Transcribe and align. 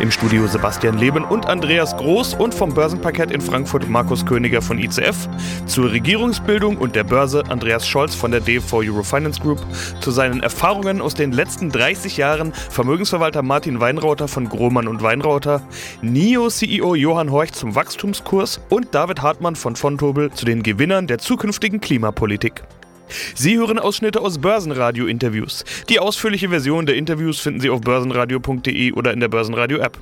Im 0.00 0.10
Studio 0.10 0.46
Sebastian 0.46 0.98
Leben 0.98 1.24
und 1.24 1.46
Andreas 1.46 1.96
Groß 1.96 2.34
und 2.34 2.54
vom 2.54 2.74
Börsenparkett 2.74 3.30
in 3.30 3.40
Frankfurt 3.40 3.88
Markus 3.88 4.24
Königer 4.26 4.62
von 4.62 4.78
ICF. 4.78 5.28
Zur 5.66 5.92
Regierungsbildung 5.92 6.76
und 6.76 6.96
der 6.96 7.04
Börse 7.04 7.44
Andreas 7.48 7.86
Scholz 7.86 8.14
von 8.14 8.30
der 8.30 8.40
DV 8.40 8.78
Eurofinance 8.78 9.40
Group. 9.40 9.60
Zu 10.00 10.10
seinen 10.10 10.42
Erfahrungen 10.42 11.00
aus 11.00 11.14
den 11.14 11.32
letzten 11.32 11.70
30 11.70 12.16
Jahren 12.16 12.52
Vermögensverwalter 12.52 13.42
Martin 13.42 13.80
Weinrauter 13.80 14.28
von 14.28 14.48
Grohmann 14.48 14.88
und 14.88 15.02
Weinrauter. 15.02 15.62
NIO-CEO 16.02 16.94
Johann 16.94 17.30
Horch 17.30 17.52
zum 17.52 17.74
Wachstumskurs 17.74 18.60
und 18.68 18.94
David 18.94 19.22
Hartmann 19.22 19.56
von 19.56 19.76
Fontobel 19.76 20.30
zu 20.32 20.44
den 20.44 20.62
Gewinnern 20.62 21.06
der 21.06 21.18
zukünftigen 21.18 21.80
Klimapolitik. 21.80 22.62
Sie 23.34 23.58
hören 23.58 23.78
Ausschnitte 23.78 24.20
aus 24.20 24.38
Börsenradio-Interviews. 24.38 25.64
Die 25.88 25.98
ausführliche 25.98 26.48
Version 26.48 26.86
der 26.86 26.96
Interviews 26.96 27.40
finden 27.40 27.60
Sie 27.60 27.70
auf 27.70 27.80
börsenradio.de 27.80 28.92
oder 28.92 29.12
in 29.12 29.20
der 29.20 29.28
Börsenradio-App. 29.28 29.98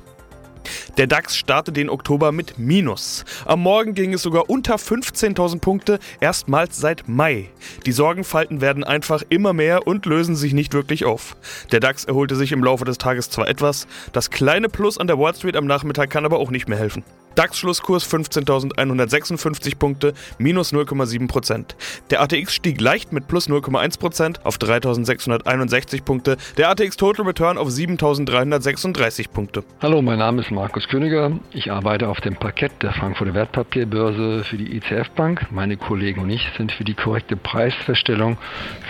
Der 0.97 1.07
DAX 1.07 1.37
startet 1.37 1.77
den 1.77 1.89
Oktober 1.89 2.31
mit 2.31 2.59
Minus. 2.59 3.23
Am 3.45 3.61
Morgen 3.61 3.93
ging 3.93 4.13
es 4.13 4.21
sogar 4.21 4.49
unter 4.49 4.75
15.000 4.75 5.59
Punkte, 5.59 5.99
erstmals 6.19 6.77
seit 6.77 7.07
Mai. 7.07 7.49
Die 7.85 7.91
Sorgenfalten 7.91 8.61
werden 8.61 8.83
einfach 8.83 9.23
immer 9.29 9.53
mehr 9.53 9.87
und 9.87 10.05
lösen 10.05 10.35
sich 10.35 10.53
nicht 10.53 10.73
wirklich 10.73 11.05
auf. 11.05 11.35
Der 11.71 11.79
DAX 11.79 12.05
erholte 12.05 12.35
sich 12.35 12.51
im 12.51 12.63
Laufe 12.63 12.85
des 12.85 12.97
Tages 12.97 13.29
zwar 13.29 13.47
etwas, 13.47 13.87
das 14.11 14.29
kleine 14.29 14.69
Plus 14.69 14.97
an 14.97 15.07
der 15.07 15.17
Wall 15.17 15.35
Street 15.35 15.55
am 15.55 15.65
Nachmittag 15.65 16.09
kann 16.09 16.25
aber 16.25 16.39
auch 16.39 16.51
nicht 16.51 16.67
mehr 16.67 16.77
helfen. 16.77 17.03
DAX-Schlusskurs 17.39 18.05
15.156 18.05 19.77
Punkte, 19.77 20.13
minus 20.39 20.73
0,7%. 20.73 21.67
Der 22.09 22.21
ATX 22.21 22.53
stieg 22.53 22.81
leicht 22.81 23.13
mit 23.13 23.29
plus 23.29 23.47
0,1% 23.47 24.43
auf 24.43 24.57
3.661 24.57 26.03
Punkte. 26.03 26.35
Der 26.57 26.69
ATX 26.69 26.97
Total 26.97 27.25
Return 27.25 27.57
auf 27.57 27.69
7.336 27.69 29.29
Punkte. 29.29 29.63
Hallo, 29.81 30.01
mein 30.01 30.19
Name 30.19 30.41
ist 30.41 30.51
Markus 30.51 30.89
Königer. 30.89 31.31
Ich 31.53 31.71
arbeite 31.71 32.09
auf 32.09 32.19
dem 32.19 32.35
Parkett 32.35 32.73
der 32.81 32.91
Frankfurter 32.91 33.33
Wertpapierbörse 33.33 34.43
für 34.43 34.57
die 34.57 34.75
ICF 34.75 35.09
Bank. 35.11 35.47
Meine 35.49 35.77
Kollegen 35.77 36.19
und 36.19 36.29
ich 36.29 36.45
sind 36.57 36.73
für 36.73 36.83
die 36.83 36.93
korrekte 36.93 37.37
Preisfeststellung 37.37 38.37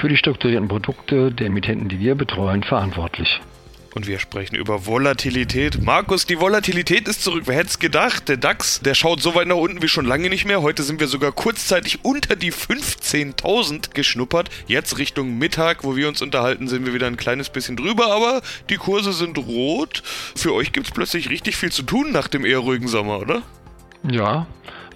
für 0.01 0.09
die 0.09 0.17
strukturierten 0.17 0.67
Produkte 0.67 1.31
der 1.31 1.45
Emittenten, 1.45 1.87
die 1.87 1.99
wir 1.99 2.15
betreuen, 2.15 2.63
verantwortlich. 2.63 3.39
Und 3.95 4.05
wir 4.05 4.19
sprechen 4.19 4.55
über 4.55 4.85
Volatilität. 4.85 5.81
Markus, 5.81 6.27
die 6.27 6.39
Volatilität 6.39 7.07
ist 7.07 7.23
zurück. 7.23 7.43
Wer 7.45 7.55
hätte 7.55 7.69
es 7.69 7.79
gedacht? 7.79 8.29
Der 8.29 8.37
DAX, 8.37 8.81
der 8.81 8.93
schaut 8.93 9.21
so 9.21 9.33
weit 9.33 9.47
nach 9.47 9.55
unten 9.55 9.81
wie 9.81 9.87
schon 9.87 10.05
lange 10.05 10.29
nicht 10.29 10.45
mehr. 10.45 10.61
Heute 10.61 10.83
sind 10.83 10.99
wir 10.99 11.07
sogar 11.07 11.31
kurzzeitig 11.31 11.99
unter 12.03 12.35
die 12.35 12.53
15.000 12.53 13.93
geschnuppert. 13.93 14.49
Jetzt 14.67 14.99
Richtung 14.99 15.37
Mittag, 15.39 15.83
wo 15.83 15.95
wir 15.95 16.07
uns 16.07 16.21
unterhalten, 16.21 16.67
sind 16.67 16.85
wir 16.85 16.93
wieder 16.93 17.07
ein 17.07 17.17
kleines 17.17 17.49
bisschen 17.49 17.77
drüber. 17.77 18.11
Aber 18.11 18.41
die 18.69 18.77
Kurse 18.77 19.11
sind 19.11 19.37
rot. 19.39 20.03
Für 20.35 20.53
euch 20.53 20.71
gibt 20.71 20.87
es 20.87 20.93
plötzlich 20.93 21.29
richtig 21.29 21.55
viel 21.55 21.71
zu 21.71 21.81
tun 21.81 22.11
nach 22.11 22.27
dem 22.27 22.45
eher 22.45 22.59
ruhigen 22.59 22.87
Sommer, 22.87 23.19
oder? 23.19 23.41
Ja, 24.03 24.47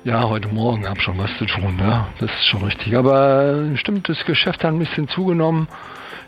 ja, 0.03 0.27
heute 0.27 0.49
Morgen 0.49 0.87
habe 0.87 0.99
schon 0.99 1.17
was 1.17 1.35
zu 1.37 1.45
tun, 1.45 1.77
ja. 1.79 2.07
Das 2.19 2.29
ist 2.29 2.45
schon 2.45 2.63
richtig. 2.63 2.95
Aber 2.95 3.75
stimmt, 3.75 4.09
das 4.09 4.23
Geschäft 4.25 4.63
hat 4.63 4.73
ein 4.73 4.79
bisschen 4.79 5.07
zugenommen. 5.07 5.67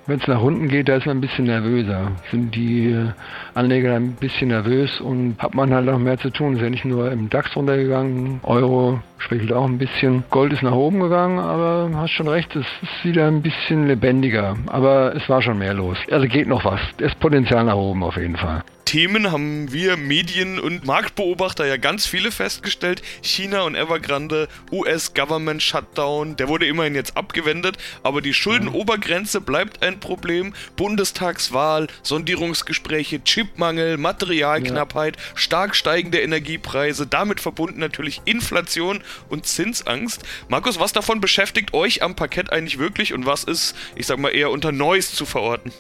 Wenn 0.08 0.20
es 0.20 0.28
nach 0.28 0.42
unten 0.42 0.68
geht, 0.68 0.88
da 0.88 0.98
ist 0.98 1.08
man 1.08 1.18
ein 1.18 1.22
bisschen 1.22 1.46
nervöser. 1.46 2.12
Sind 2.30 2.54
die 2.54 2.92
äh, 2.92 3.08
Anleger 3.56 3.96
ein 3.96 4.14
bisschen 4.14 4.50
nervös 4.50 5.02
und 5.02 5.36
hat 5.40 5.56
man 5.56 5.74
halt 5.74 5.88
noch 5.88 5.98
mehr 5.98 6.20
zu 6.20 6.30
tun. 6.30 6.56
Ist 6.56 6.62
ja 6.62 6.70
nicht 6.70 6.86
nur 6.86 7.12
im 7.12 7.30
DAX 7.30 7.56
runtergegangen, 7.56 8.40
Euro 8.44 9.02
schwächelt 9.18 9.52
auch 9.52 9.66
ein 9.66 9.80
bisschen. 9.80 10.24
Gold 10.30 10.54
ist 10.54 10.62
nach 10.62 10.74
oben 10.74 11.00
gegangen, 11.00 11.40
aber 11.40 11.90
hast 11.96 12.12
schon 12.12 12.28
recht, 12.28 12.56
es 12.56 12.68
ist 12.84 13.04
wieder 13.04 13.28
ein 13.28 13.42
bisschen 13.42 13.88
lebendiger. 13.88 14.56
Aber 14.68 15.16
es 15.16 15.28
war 15.28 15.42
schon 15.42 15.58
mehr 15.58 15.74
los. 15.74 15.98
Also 16.12 16.28
geht 16.28 16.48
noch 16.48 16.64
was. 16.66 16.80
Es 16.98 17.08
ist 17.08 17.20
Potenzial 17.20 17.64
nach 17.64 17.76
oben 17.76 18.04
auf 18.04 18.16
jeden 18.16 18.38
Fall. 18.38 18.62
Themen 18.86 19.32
haben 19.32 19.74
wir 19.74 19.98
Medien- 19.98 20.60
und 20.60 20.86
Marktbeobachter 20.86 21.66
ja 21.66 21.76
ganz 21.76 22.06
viele 22.06 22.32
festgestellt. 22.32 23.02
China 23.24 23.64
und 23.64 23.76
Evergrande, 23.76 24.48
US-Government 24.72 25.62
Shutdown, 25.64 26.36
der 26.38 26.48
wurde 26.48 26.68
immerhin 26.68 26.94
jetzt 26.94 27.18
abgewendet, 27.18 27.78
aber 28.04 28.22
die 28.22 28.34
Schuldenobergrenze 28.34 29.42
bleibt 29.42 29.84
ein 29.84 30.00
Problem. 30.00 30.54
Bundestagswahl, 30.76 31.88
Sondierungsgespräche, 32.04 33.24
Chipmangel, 33.24 33.98
Materialknappheit, 33.98 35.18
stark 35.34 35.76
steigende 35.76 36.22
Energiepreise, 36.22 37.08
damit 37.08 37.40
verbunden 37.42 37.80
natürlich 37.80 38.22
Inflation 38.26 39.02
und 39.30 39.48
Zinsangst. 39.48 40.22
Markus, 40.48 40.80
was 40.80 40.94
davon 40.94 41.20
beschäftigt 41.20 41.74
euch 41.74 42.04
am 42.04 42.16
Parkett 42.16 42.52
eigentlich 42.52 42.78
wirklich 42.78 43.14
und 43.14 43.26
was 43.26 43.46
ist, 43.46 43.76
ich 43.96 44.06
sag 44.06 44.20
mal, 44.20 44.30
eher 44.30 44.52
unter 44.52 44.72
Neues 44.72 45.14
zu 45.14 45.26
verorten? 45.26 45.74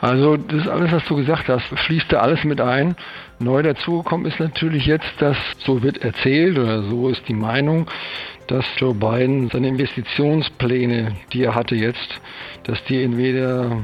Also 0.00 0.36
das 0.36 0.68
alles, 0.68 0.92
was 0.92 1.04
du 1.06 1.16
gesagt 1.16 1.48
hast, 1.48 1.66
fließt 1.66 2.12
da 2.12 2.20
alles 2.20 2.44
mit 2.44 2.60
ein. 2.60 2.96
Neu 3.38 3.62
dazugekommen 3.62 4.26
ist 4.26 4.40
natürlich 4.40 4.86
jetzt, 4.86 5.10
dass 5.18 5.36
so 5.58 5.82
wird 5.82 5.98
erzählt 5.98 6.58
oder 6.58 6.82
so 6.82 7.08
ist 7.08 7.28
die 7.28 7.34
Meinung, 7.34 7.88
dass 8.46 8.64
Joe 8.78 8.94
Biden 8.94 9.48
seine 9.50 9.68
Investitionspläne, 9.68 11.12
die 11.32 11.44
er 11.44 11.54
hatte 11.54 11.74
jetzt, 11.74 12.20
dass 12.64 12.82
die 12.84 13.02
entweder 13.02 13.82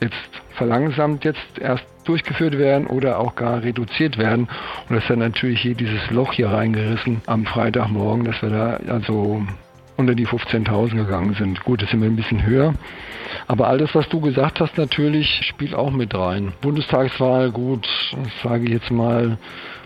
jetzt 0.00 0.42
verlangsamt 0.54 1.24
jetzt 1.24 1.58
erst 1.60 1.84
durchgeführt 2.04 2.58
werden 2.58 2.86
oder 2.86 3.18
auch 3.18 3.34
gar 3.34 3.62
reduziert 3.62 4.18
werden. 4.18 4.48
Und 4.88 4.96
das 4.96 5.04
ist 5.04 5.10
dann 5.10 5.20
natürlich 5.20 5.60
hier 5.60 5.74
dieses 5.74 6.10
Loch 6.10 6.32
hier 6.32 6.50
reingerissen 6.50 7.22
am 7.26 7.46
Freitagmorgen, 7.46 8.24
dass 8.24 8.42
wir 8.42 8.50
da 8.50 8.92
also 8.92 9.42
unter 10.02 10.14
die 10.14 10.26
15.000 10.26 10.96
gegangen 10.96 11.34
sind. 11.34 11.64
Gut, 11.64 11.82
das 11.82 11.90
sind 11.90 12.00
wir 12.00 12.08
ein 12.08 12.16
bisschen 12.16 12.44
höher. 12.44 12.74
Aber 13.46 13.68
alles, 13.68 13.94
was 13.94 14.08
du 14.08 14.20
gesagt 14.20 14.60
hast, 14.60 14.76
natürlich 14.76 15.40
spielt 15.44 15.74
auch 15.74 15.90
mit 15.90 16.14
rein. 16.14 16.52
Bundestagswahl, 16.60 17.50
gut, 17.50 17.88
sage 18.42 18.64
ich 18.64 18.70
jetzt 18.70 18.90
mal, 18.90 19.38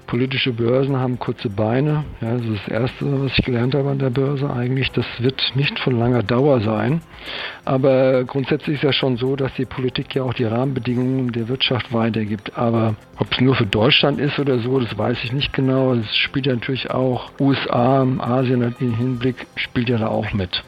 politische 0.06 0.52
Börsen 0.52 0.96
haben 0.96 1.18
kurze 1.18 1.50
Beine. 1.50 2.04
Ja, 2.20 2.34
das 2.34 2.42
ist 2.42 2.60
das 2.66 2.68
Erste, 2.68 3.22
was 3.22 3.32
ich 3.38 3.44
gelernt 3.44 3.74
habe 3.74 3.90
an 3.90 3.98
der 3.98 4.10
Börse 4.10 4.50
eigentlich. 4.50 4.90
Das 4.92 5.06
wird 5.18 5.40
nicht 5.54 5.78
von 5.78 5.98
langer 5.98 6.22
Dauer 6.22 6.60
sein. 6.60 7.00
Aber 7.64 8.24
grundsätzlich 8.24 8.76
ist 8.76 8.84
ja 8.84 8.92
schon 8.92 9.16
so, 9.16 9.36
dass 9.36 9.52
die 9.54 9.64
Politik 9.64 10.14
ja 10.14 10.22
auch 10.22 10.34
die 10.34 10.44
Rahmenbedingungen 10.44 11.32
der 11.32 11.48
Wirtschaft 11.48 11.92
weitergibt. 11.92 12.56
Aber 12.56 12.94
ob 13.18 13.32
es 13.32 13.40
nur 13.40 13.54
für 13.54 13.66
Deutschland 13.66 14.20
ist 14.20 14.38
oder 14.38 14.58
so, 14.58 14.78
das 14.80 14.96
weiß 14.96 15.18
ich 15.24 15.32
nicht 15.32 15.52
genau. 15.52 15.94
Es 15.94 16.14
spielt 16.16 16.46
ja 16.46 16.54
natürlich 16.54 16.90
auch 16.90 17.30
USA, 17.40 18.06
Asien 18.18 18.74
im 18.78 18.94
Hinblick 18.94 19.46
spielt 19.56 19.88
ja 19.88 19.98
da 19.98 20.08
auch 20.08 20.32
mit. 20.32 20.62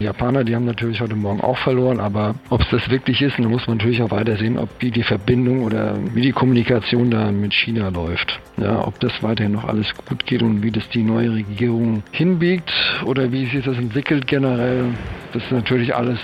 Die 0.00 0.04
Japaner, 0.04 0.42
die 0.42 0.56
haben 0.56 0.64
natürlich 0.64 1.00
heute 1.00 1.14
Morgen 1.14 1.40
auch 1.40 1.56
verloren, 1.58 2.00
aber 2.00 2.34
ob 2.50 2.60
es 2.62 2.68
das 2.70 2.90
wirklich 2.90 3.22
ist, 3.22 3.38
dann 3.38 3.46
muss 3.46 3.68
man 3.68 3.76
natürlich 3.76 4.02
auch 4.02 4.10
weiter 4.10 4.36
sehen, 4.36 4.58
ob 4.58 4.68
wie 4.80 4.90
die 4.90 5.04
Verbindung 5.04 5.62
oder 5.62 5.96
wie 6.14 6.22
die 6.22 6.32
Kommunikation 6.32 7.12
da 7.12 7.30
mit 7.30 7.54
China 7.54 7.90
läuft. 7.90 8.40
Ja, 8.56 8.84
ob 8.84 8.98
das 8.98 9.22
weiterhin 9.22 9.52
noch 9.52 9.64
alles 9.64 9.94
gut 9.94 10.26
geht 10.26 10.42
und 10.42 10.62
wie 10.62 10.72
das 10.72 10.88
die 10.88 11.04
neue 11.04 11.32
Regierung 11.34 12.02
hinbiegt 12.10 12.72
oder 13.04 13.30
wie 13.30 13.46
sich 13.46 13.64
das 13.64 13.76
entwickelt 13.76 14.26
generell. 14.26 14.86
Das 15.32 15.44
ist 15.44 15.52
natürlich 15.52 15.94
alles 15.94 16.18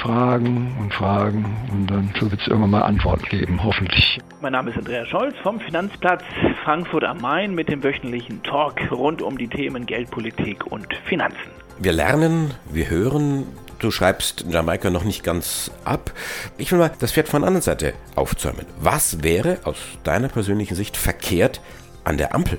Fragen 0.00 0.76
und 0.80 0.94
Fragen 0.94 1.44
und 1.72 1.90
dann 1.90 2.30
wird 2.30 2.40
es 2.40 2.46
irgendwann 2.46 2.70
mal 2.70 2.82
Antworten 2.82 3.24
geben, 3.28 3.64
hoffentlich. 3.64 4.20
Mein 4.40 4.52
Name 4.52 4.70
ist 4.70 4.78
Andreas 4.78 5.08
Scholz 5.08 5.34
vom 5.42 5.58
Finanzplatz 5.58 6.22
Frankfurt 6.62 7.02
am 7.02 7.20
Main 7.20 7.54
mit 7.54 7.68
dem 7.68 7.82
wöchentlichen 7.82 8.44
Talk 8.44 8.92
rund 8.92 9.22
um 9.22 9.36
die 9.36 9.48
Themen 9.48 9.86
Geldpolitik 9.86 10.66
und 10.66 10.94
Finanzen. 11.06 11.67
Wir 11.80 11.92
lernen, 11.92 12.54
wir 12.72 12.90
hören. 12.90 13.46
Du 13.78 13.92
schreibst 13.92 14.44
Jamaika 14.50 14.90
noch 14.90 15.04
nicht 15.04 15.22
ganz 15.22 15.70
ab. 15.84 16.10
Ich 16.56 16.72
will 16.72 16.80
mal 16.80 16.90
das 16.98 17.12
Pferd 17.12 17.28
von 17.28 17.42
der 17.42 17.46
anderen 17.46 17.62
Seite 17.62 17.92
aufzäumen. 18.16 18.66
Was 18.80 19.22
wäre 19.22 19.58
aus 19.62 19.76
deiner 20.02 20.26
persönlichen 20.26 20.74
Sicht 20.74 20.96
verkehrt 20.96 21.60
an 22.02 22.18
der 22.18 22.34
Ampel? 22.34 22.58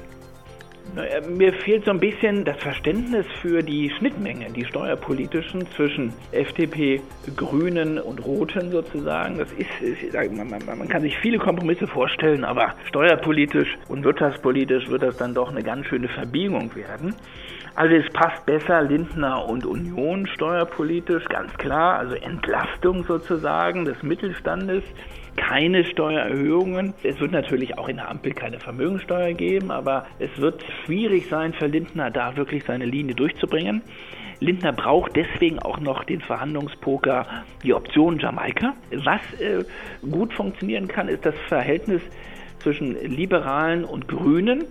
Mir 1.29 1.53
fehlt 1.53 1.83
so 1.85 1.91
ein 1.91 1.99
bisschen 1.99 2.45
das 2.45 2.57
Verständnis 2.57 3.25
für 3.41 3.61
die 3.61 3.91
Schnittmengen, 3.97 4.53
die 4.53 4.65
steuerpolitischen 4.65 5.67
zwischen 5.75 6.13
FDP, 6.31 7.01
Grünen 7.35 7.99
und 7.99 8.25
Roten 8.25 8.71
sozusagen. 8.71 9.37
Das 9.37 9.49
ist, 9.51 10.13
man, 10.31 10.87
kann 10.87 11.01
sich 11.01 11.17
viele 11.17 11.37
Kompromisse 11.37 11.87
vorstellen, 11.87 12.43
aber 12.45 12.73
steuerpolitisch 12.87 13.77
und 13.89 14.03
wirtschaftspolitisch 14.03 14.89
wird 14.89 15.03
das 15.03 15.17
dann 15.17 15.33
doch 15.33 15.51
eine 15.51 15.61
ganz 15.61 15.85
schöne 15.87 16.07
Verbiegung 16.07 16.73
werden. 16.75 17.15
Also 17.75 17.95
es 17.95 18.11
passt 18.11 18.45
besser 18.45 18.81
Lindner 18.81 19.47
und 19.47 19.65
Union 19.65 20.27
steuerpolitisch, 20.27 21.25
ganz 21.25 21.53
klar. 21.57 21.99
Also 21.99 22.15
Entlastung 22.15 23.03
sozusagen 23.05 23.85
des 23.85 24.01
Mittelstandes 24.03 24.83
keine 25.35 25.85
Steuererhöhungen. 25.85 26.93
Es 27.03 27.19
wird 27.19 27.31
natürlich 27.31 27.77
auch 27.77 27.87
in 27.87 27.97
der 27.97 28.09
Ampel 28.09 28.33
keine 28.33 28.59
Vermögensteuer 28.59 29.33
geben, 29.33 29.71
aber 29.71 30.05
es 30.19 30.29
wird 30.37 30.63
schwierig 30.83 31.27
sein 31.29 31.53
für 31.53 31.67
Lindner, 31.67 32.11
da 32.11 32.35
wirklich 32.35 32.63
seine 32.65 32.85
Linie 32.85 33.15
durchzubringen. 33.15 33.81
Lindner 34.41 34.71
braucht 34.71 35.15
deswegen 35.15 35.59
auch 35.59 35.79
noch 35.79 36.03
den 36.03 36.21
Verhandlungspoker, 36.21 37.25
die 37.63 37.73
Option 37.73 38.19
Jamaika. 38.19 38.73
Was 39.03 39.21
äh, 39.39 39.63
gut 40.09 40.33
funktionieren 40.33 40.87
kann, 40.87 41.09
ist 41.09 41.25
das 41.25 41.35
Verhältnis 41.47 42.01
zwischen 42.59 42.95
Liberalen 43.01 43.83
und 43.83 44.07
Grünen, 44.07 44.65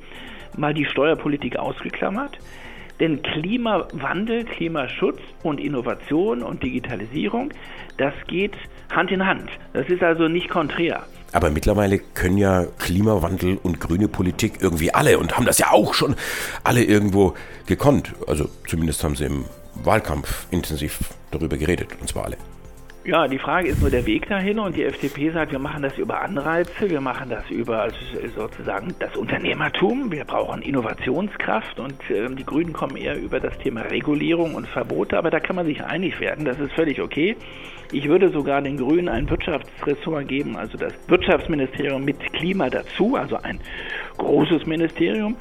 mal 0.57 0.75
die 0.75 0.87
Steuerpolitik 0.87 1.57
ausgeklammert. 1.57 2.39
Denn 3.01 3.23
Klimawandel, 3.23 4.45
Klimaschutz 4.45 5.21
und 5.43 5.61
Innovation 5.61 6.43
und 6.43 6.63
Digitalisierung, 6.63 7.53
das 7.97 8.13
geht 8.27 8.55
Hand 8.91 9.11
in 9.11 9.25
Hand. 9.25 9.51
Das 9.73 9.89
ist 9.89 10.03
also 10.03 10.29
nicht 10.29 10.49
konträr. 10.49 11.05
Aber 11.33 11.51
mittlerweile 11.51 11.99
können 11.99 12.39
ja 12.39 12.65
Klimawandel 12.79 13.59
und 13.63 13.81
grüne 13.81 14.09
Politik 14.09 14.55
irgendwie 14.61 14.93
alle 14.95 15.19
und 15.19 15.37
haben 15.37 15.45
das 15.45 15.59
ja 15.59 15.71
auch 15.71 15.93
schon 15.95 16.17
alle 16.65 16.83
irgendwo 16.83 17.35
gekonnt. 17.67 18.15
Also 18.27 18.49
zumindest 18.67 19.05
haben 19.05 19.15
sie 19.15 19.27
im 19.27 19.45
Wahlkampf 19.75 20.47
intensiv 20.51 20.99
darüber 21.31 21.57
geredet, 21.57 21.89
und 22.01 22.09
zwar 22.09 22.25
alle. 22.25 22.37
Ja, 23.09 23.27
die 23.27 23.39
Frage 23.39 23.69
ist 23.69 23.81
nur 23.81 23.89
der 23.89 24.05
Weg 24.05 24.29
dahin 24.29 24.59
und 24.59 24.77
die 24.77 24.85
FDP 24.85 25.31
sagt, 25.31 25.51
wir 25.51 25.59
machen 25.59 25.83
das 25.83 25.97
über 25.97 26.21
Anreize, 26.21 26.91
wir 26.91 27.01
machen 27.01 27.31
das 27.31 27.49
über 27.49 27.89
sozusagen 28.37 28.95
das 28.99 29.17
Unternehmertum, 29.17 30.13
wir 30.13 30.27
brauchen 30.27 30.61
Innovationskraft 30.61 31.81
und 31.81 31.95
äh, 32.11 32.29
die 32.29 32.45
Grünen 32.45 32.75
kommen 32.75 32.99
eher 32.99 33.19
über 33.19 33.41
das 33.41 33.57
Thema 33.61 33.81
Regulierung 33.81 34.55
und 34.55 34.69
Verbote, 34.69 35.17
aber 35.17 35.31
da 35.31 35.41
kann 35.41 35.57
man 35.57 35.65
sich 35.65 35.83
einig 35.83 36.21
werden, 36.21 36.45
das 36.45 36.61
ist 36.61 36.75
völlig 36.75 37.01
okay. 37.01 37.35
Ich 37.93 38.07
würde 38.07 38.29
sogar 38.29 38.61
den 38.61 38.77
Grünen 38.77 39.09
ein 39.09 39.31
Wirtschaftsressort 39.31 40.29
geben, 40.29 40.59
also 40.59 40.77
das 40.77 40.93
Wirtschaftsministerium 41.07 42.05
mit 42.05 42.21
Klima 42.35 42.69
dazu, 42.69 43.17
also 43.17 43.37
ein 43.37 43.59
großes 44.19 44.67
Ministerium 44.67 45.35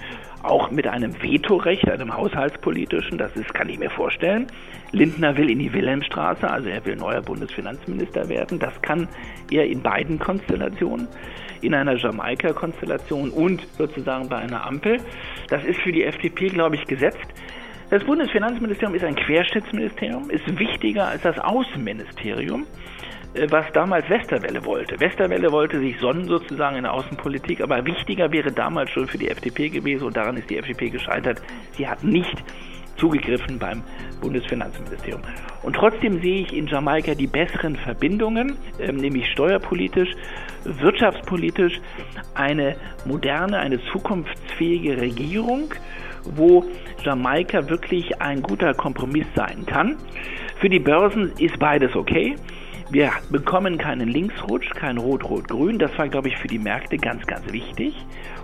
auch 0.44 0.72
mit 0.72 0.88
einem 0.88 1.14
Vetorecht, 1.22 1.90
einem 1.90 2.16
haushaltspolitischen, 2.16 3.18
das 3.18 3.36
ist, 3.36 3.54
kann 3.54 3.70
ich 3.70 3.80
mir 3.80 3.90
vorstellen. 3.90 4.48
Lindner 4.92 5.36
will 5.38 5.50
in 5.50 5.60
die 5.60 5.74
Wilhelmstraße, 5.74 6.50
also 6.50 6.70
er 6.70 6.86
will 6.86 6.96
neuer 6.96 7.22
Bundesfinanzminister 7.22 8.30
werden. 8.30 8.60
Das 8.60 8.82
kann 8.82 9.08
er 9.52 9.66
in 9.66 9.82
beiden 9.82 10.20
Konstellationen, 10.20 11.08
in 11.62 11.74
einer 11.74 11.96
Jamaika-Konstellation 11.96 13.32
und 13.32 13.66
sozusagen 13.78 14.30
bei 14.30 14.38
einer 14.38 14.66
Ampel. 14.66 14.98
Das 15.50 15.64
ist 15.64 15.80
für 15.82 15.92
die 15.92 16.04
FDP, 16.04 16.48
glaube 16.48 16.76
ich, 16.76 16.86
gesetzt. 16.86 17.28
Das 17.90 18.04
Bundesfinanzministerium 18.04 18.96
ist 18.96 19.06
ein 19.06 19.16
Querschnittsministerium, 19.16 20.30
ist 20.30 20.60
wichtiger 20.60 21.08
als 21.08 21.22
das 21.22 21.40
Außenministerium. 21.40 22.66
Äh, 23.38 23.52
was 23.52 23.66
damals 23.74 24.10
Westerwelle 24.10 24.66
wollte. 24.66 25.00
Westerwelle 25.00 25.52
wollte 25.52 25.80
sich 25.80 26.00
sonnen 26.00 26.26
sozusagen 26.26 26.78
in 26.78 26.84
der 26.84 26.94
Außenpolitik, 26.94 27.62
aber 27.62 27.86
wichtiger 27.86 28.32
wäre 28.32 28.52
damals 28.52 28.90
schon 28.92 29.08
für 29.08 29.18
die 29.18 29.30
FDP 29.30 29.70
gewesen 29.70 30.06
und 30.06 30.18
daran 30.18 30.38
ist 30.38 30.50
die 30.50 30.58
FDP 30.58 30.90
gescheitert. 30.90 31.42
Sie 31.78 31.88
hat 31.88 32.04
nicht 32.04 32.44
zugegriffen 32.96 33.60
beim 33.60 33.84
Bundesfinanzministerium. 34.22 35.22
Und 35.62 35.76
trotzdem 35.76 36.20
sehe 36.22 36.42
ich 36.42 36.54
in 36.54 36.66
Jamaika 36.66 37.14
die 37.14 37.28
besseren 37.28 37.76
Verbindungen, 37.76 38.58
ähm, 38.80 38.96
nämlich 38.98 39.30
steuerpolitisch, 39.32 40.10
wirtschaftspolitisch, 40.64 41.80
eine 42.34 42.76
moderne, 43.06 43.60
eine 43.60 43.80
zukunftsfähige 43.92 45.00
Regierung, 45.00 45.74
wo 46.24 46.66
Jamaika 47.04 47.70
wirklich 47.70 48.20
ein 48.20 48.42
guter 48.42 48.74
Kompromiss 48.74 49.28
sein 49.36 49.66
kann. 49.68 49.98
Für 50.60 50.70
die 50.70 50.80
Börsen 50.80 51.34
ist 51.38 51.60
beides 51.60 51.96
okay. 51.96 52.36
Wir 52.90 53.12
bekommen 53.30 53.78
keinen 53.78 54.08
Linksrutsch, 54.08 54.70
kein 54.72 54.98
Rot-Rot-Grün. 54.98 55.78
Das 55.78 55.98
war, 55.98 56.08
glaube 56.08 56.30
ich, 56.30 56.38
für 56.38 56.48
die 56.48 56.58
Märkte 56.58 56.98
ganz, 56.98 57.28
ganz 57.28 57.52
wichtig. 57.52 57.94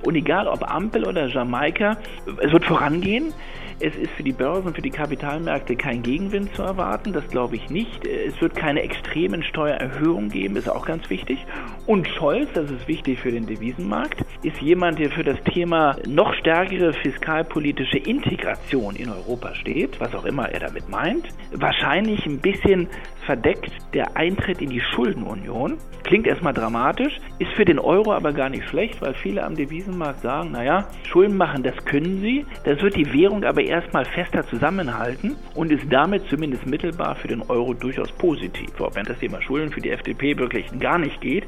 Und 0.03 0.15
egal 0.15 0.47
ob 0.47 0.69
Ampel 0.69 1.05
oder 1.07 1.27
Jamaika, 1.27 1.97
es 2.41 2.51
wird 2.51 2.65
vorangehen. 2.65 3.33
Es 3.79 3.95
ist 3.95 4.11
für 4.11 4.23
die 4.23 4.31
Börsen, 4.31 4.73
für 4.73 4.81
die 4.81 4.91
Kapitalmärkte 4.91 5.75
kein 5.75 6.03
Gegenwind 6.03 6.55
zu 6.55 6.61
erwarten, 6.61 7.11
das 7.11 7.27
glaube 7.27 7.55
ich 7.55 7.69
nicht. 7.69 8.05
Es 8.05 8.39
wird 8.39 8.55
keine 8.55 8.81
extremen 8.81 9.43
Steuererhöhungen 9.43 10.29
geben, 10.29 10.55
ist 10.55 10.69
auch 10.69 10.85
ganz 10.85 11.09
wichtig. 11.09 11.45
Und 11.87 12.07
Scholz, 12.07 12.47
das 12.53 12.69
ist 12.69 12.87
wichtig 12.87 13.19
für 13.19 13.31
den 13.31 13.45
Devisenmarkt, 13.45 14.23
ist 14.43 14.61
jemand, 14.61 14.99
der 14.99 15.09
für 15.09 15.23
das 15.23 15.41
Thema 15.43 15.97
noch 16.07 16.33
stärkere 16.35 16.93
fiskalpolitische 16.93 17.97
Integration 17.97 18.95
in 18.95 19.09
Europa 19.09 19.55
steht, 19.55 19.99
was 19.99 20.13
auch 20.13 20.25
immer 20.25 20.49
er 20.49 20.61
damit 20.61 20.87
meint. 20.87 21.27
Wahrscheinlich 21.51 22.25
ein 22.25 22.39
bisschen 22.39 22.87
verdeckt 23.25 23.71
der 23.93 24.15
Eintritt 24.33 24.61
in 24.63 24.71
die 24.71 24.81
Schuldenunion. 24.81 25.77
Klingt 26.03 26.25
erstmal 26.25 26.53
dramatisch, 26.53 27.19
ist 27.37 27.51
für 27.51 27.65
den 27.65 27.77
Euro 27.77 28.13
aber 28.13 28.33
gar 28.33 28.49
nicht 28.49 28.67
schlecht, 28.67 28.99
weil 28.99 29.13
viele 29.13 29.43
am 29.43 29.55
Devisenmarkt 29.55 30.21
sagen, 30.21 30.51
naja, 30.51 30.87
Schulden 31.07 31.37
machen, 31.37 31.61
das 31.61 31.75
können 31.85 32.19
sie. 32.19 32.43
Das 32.65 32.81
wird 32.81 32.95
die 32.95 33.13
Währung 33.13 33.43
aber 33.43 33.61
erstmal 33.61 34.05
fester 34.05 34.43
zusammenhalten 34.47 35.35
und 35.53 35.71
ist 35.71 35.85
damit 35.91 36.27
zumindest 36.29 36.65
mittelbar 36.65 37.15
für 37.15 37.27
den 37.27 37.43
Euro 37.43 37.75
durchaus 37.75 38.11
positiv. 38.11 38.81
Auch 38.81 38.95
wenn 38.95 39.05
das 39.05 39.19
Thema 39.19 39.39
Schulden 39.39 39.71
für 39.71 39.81
die 39.81 39.91
FDP 39.91 40.35
wirklich 40.39 40.65
gar 40.79 40.97
nicht 40.97 41.21
geht. 41.21 41.45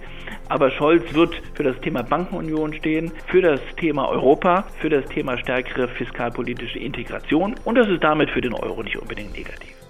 Aber 0.48 0.70
Scholz 0.70 1.12
wird 1.16 1.42
für 1.56 1.64
das 1.64 1.80
Thema 1.82 2.04
Bankenunion 2.04 2.72
stehen, 2.74 3.12
für 3.28 3.42
das 3.42 3.60
Thema 3.78 4.08
Europa, 4.10 4.66
für 4.80 4.90
das 4.90 5.06
Thema 5.06 5.40
stärkere 5.40 5.88
fiskalpolitische 5.88 6.78
Integration 6.78 7.56
und 7.66 7.76
das 7.76 7.88
ist 7.88 8.04
damit 8.04 8.30
für 8.30 8.42
den 8.42 8.54
Euro 8.54 8.84
nicht 8.84 8.98
unbedingt 8.98 9.36
negativ. 9.36 9.85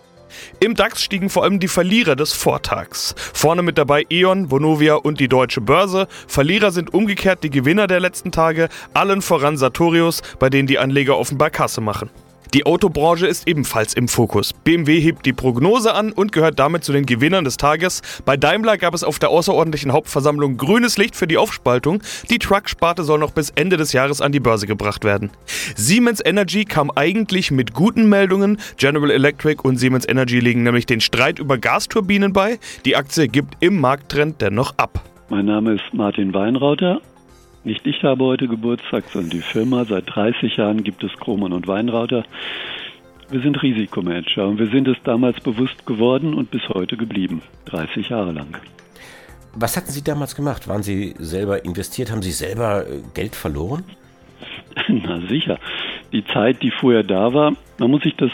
Im 0.59 0.75
DAX 0.75 1.03
stiegen 1.03 1.29
vor 1.29 1.43
allem 1.43 1.59
die 1.59 1.67
Verlierer 1.67 2.15
des 2.15 2.33
Vortags. 2.33 3.15
Vorne 3.17 3.61
mit 3.61 3.77
dabei 3.77 4.05
E.ON, 4.09 4.51
Vonovia 4.51 4.95
und 4.95 5.19
die 5.19 5.27
Deutsche 5.27 5.61
Börse. 5.61 6.07
Verlierer 6.27 6.71
sind 6.71 6.93
umgekehrt 6.93 7.43
die 7.43 7.49
Gewinner 7.49 7.87
der 7.87 7.99
letzten 7.99 8.31
Tage, 8.31 8.69
allen 8.93 9.21
voran 9.21 9.57
Sartorius, 9.57 10.21
bei 10.39 10.49
denen 10.49 10.67
die 10.67 10.79
Anleger 10.79 11.17
offenbar 11.17 11.49
Kasse 11.49 11.81
machen. 11.81 12.09
Die 12.56 12.66
Autobranche 12.66 13.28
ist 13.28 13.50
ebenfalls 13.50 13.94
im 13.96 14.07
Fokus. 14.07 14.54
BMW 14.54 15.02
hebt 15.02 15.25
die 15.25 15.34
Prognose 15.34 15.94
an 15.94 16.13
und 16.13 16.31
gehört 16.31 16.57
damit 16.57 16.86
zu 16.86 16.94
den 16.94 17.06
Gewinnern 17.06 17.44
des 17.44 17.57
Tages. 17.57 18.02
Bei 18.24 18.38
Daimler 18.38 18.78
gab 18.78 18.94
es 18.94 19.04
auf 19.04 19.19
der 19.19 19.30
außerordentlichen 19.30 19.92
Hauptversammlung 19.92 20.56
grünes 20.56 20.98
Licht 20.98 21.18
für 21.18 21.28
die 21.28 21.36
Aufspaltung. 21.36 22.02
Die 22.30 22.40
Truck-Sparte 22.40 23.04
soll 23.04 23.19
noch 23.19 23.31
bis 23.31 23.50
Ende 23.50 23.75
des 23.75 23.92
Jahres 23.92 24.22
an 24.22 24.31
die 24.31 24.40
Börse 24.40 24.68
gebracht 24.68 25.04
werden. 25.04 25.31
Siemens 25.75 26.22
Energy 26.24 26.63
kam 26.63 26.92
eigentlich 26.96 27.52
mit 27.52 27.74
guten 27.74 28.07
Meldungen. 28.07 28.57
General 28.78 29.12
Electric 29.12 29.62
und 29.62 29.75
Siemens 29.75 30.07
Energy 30.07 30.40
legen 30.40 30.63
nämlich 30.63 30.86
den 30.86 31.02
Streit 31.02 31.40
über 31.40 31.57
Gasturbinen 31.57 32.31
bei. 32.31 32.57
Die 32.86 32.96
Aktie 32.96 33.28
gibt 33.28 33.57
im 33.60 33.81
Markttrend 33.81 34.40
dennoch 34.42 34.75
ab. 34.78 35.04
Mein 35.28 35.48
Name 35.48 35.74
ist 35.74 35.84
Martin 35.92 36.34
Weinrauter. 36.34 37.02
Nicht 37.65 37.88
ich 37.88 38.03
habe 38.03 38.23
heute 38.23 38.47
Geburtstag, 38.47 39.06
sondern 39.12 39.31
die 39.31 39.41
Firma. 39.41 39.85
Seit 39.85 40.03
30 40.07 40.56
Jahren 40.57 40.83
gibt 40.83 41.03
es 41.03 41.12
Kromann 41.17 41.51
und 41.51 41.67
Weinrauter. 41.67 42.23
Wir 43.31 43.41
sind 43.41 43.59
Risikomanager 43.62 44.47
und 44.47 44.59
wir 44.59 44.67
sind 44.67 44.88
es 44.88 44.97
damals 45.03 45.41
bewusst 45.41 45.83
geworden 45.88 46.35
und 46.35 46.51
bis 46.51 46.62
heute 46.69 46.95
geblieben. 46.95 47.41
30 47.65 48.09
Jahre 48.09 48.33
lang. 48.33 48.56
Was 49.56 49.75
hatten 49.77 49.89
Sie 49.89 50.03
damals 50.03 50.35
gemacht? 50.35 50.67
Waren 50.67 50.83
Sie 50.83 51.15
selber 51.17 51.66
investiert? 51.66 52.11
Haben 52.11 52.21
Sie 52.21 52.33
selber 52.33 52.85
äh, 52.87 53.01
Geld 53.16 53.35
verloren? 53.35 53.83
Na 54.87 55.21
sicher. 55.28 55.57
Die 56.13 56.23
Zeit, 56.23 56.61
die 56.61 56.69
vorher 56.69 57.01
da 57.01 57.33
war, 57.33 57.54
man 57.80 57.90
muss 57.90 58.04
sich 58.04 58.16
das 58.16 58.31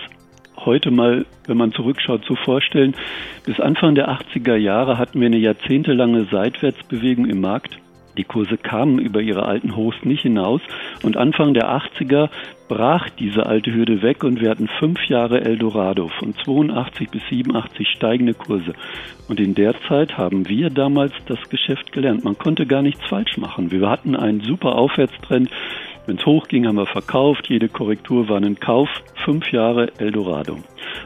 heute 0.58 0.92
mal, 0.92 1.26
wenn 1.48 1.56
man 1.56 1.72
zurückschaut, 1.72 2.26
so 2.26 2.36
vorstellen. 2.36 2.96
Bis 3.46 3.62
Anfang 3.62 3.96
der 3.96 4.10
80er 4.10 4.58
Jahre 4.58 4.98
hatten 4.98 5.22
wir 5.22 5.28
eine 5.28 5.38
jahrzehntelange 5.38 6.26
Seitwärtsbewegung 6.26 7.28
im 7.28 7.40
Markt. 7.40 7.78
Die 8.18 8.24
Kurse 8.24 8.58
kamen 8.58 9.00
über 9.00 9.22
ihre 9.22 9.46
alten 9.46 9.76
Hochs 9.76 9.98
nicht 10.04 10.22
hinaus 10.22 10.62
und 11.04 11.18
Anfang 11.18 11.54
der 11.54 11.70
80er 11.70 12.30
brach 12.68 13.10
diese 13.10 13.46
alte 13.46 13.74
Hürde 13.74 14.02
weg 14.02 14.24
und 14.24 14.40
wir 14.40 14.50
hatten 14.50 14.70
fünf 14.80 15.06
Jahre 15.10 15.42
Eldorado 15.42 16.10
von 16.20 16.34
82 16.36 17.10
bis 17.10 17.22
87 17.30 17.88
steigende 17.90 18.34
Kurse. 18.34 18.74
Und 19.28 19.40
in 19.40 19.56
der 19.56 19.76
Zeit 19.88 20.18
haben 20.18 20.48
wir 20.48 20.70
damals 20.70 21.14
das 21.26 21.50
Geschäft 21.50 21.92
gelernt. 21.92 22.24
Man 22.24 22.38
konnte 22.38 22.66
gar 22.66 22.82
nichts 22.82 23.06
falsch 23.08 23.38
machen. 23.38 23.72
Wir 23.72 23.90
hatten 23.90 24.16
einen 24.16 24.42
super 24.42 24.76
Aufwärtstrend. 24.76 25.50
Wenn 26.06 26.18
es 26.18 26.26
hochging, 26.26 26.66
haben 26.66 26.78
wir 26.78 26.86
verkauft. 26.86 27.48
Jede 27.50 27.68
Korrektur 27.68 28.30
war 28.30 28.38
ein 28.38 28.60
Kauf. 28.60 28.90
Fünf 29.26 29.52
Jahre 29.52 29.92
Eldorado. 30.00 30.58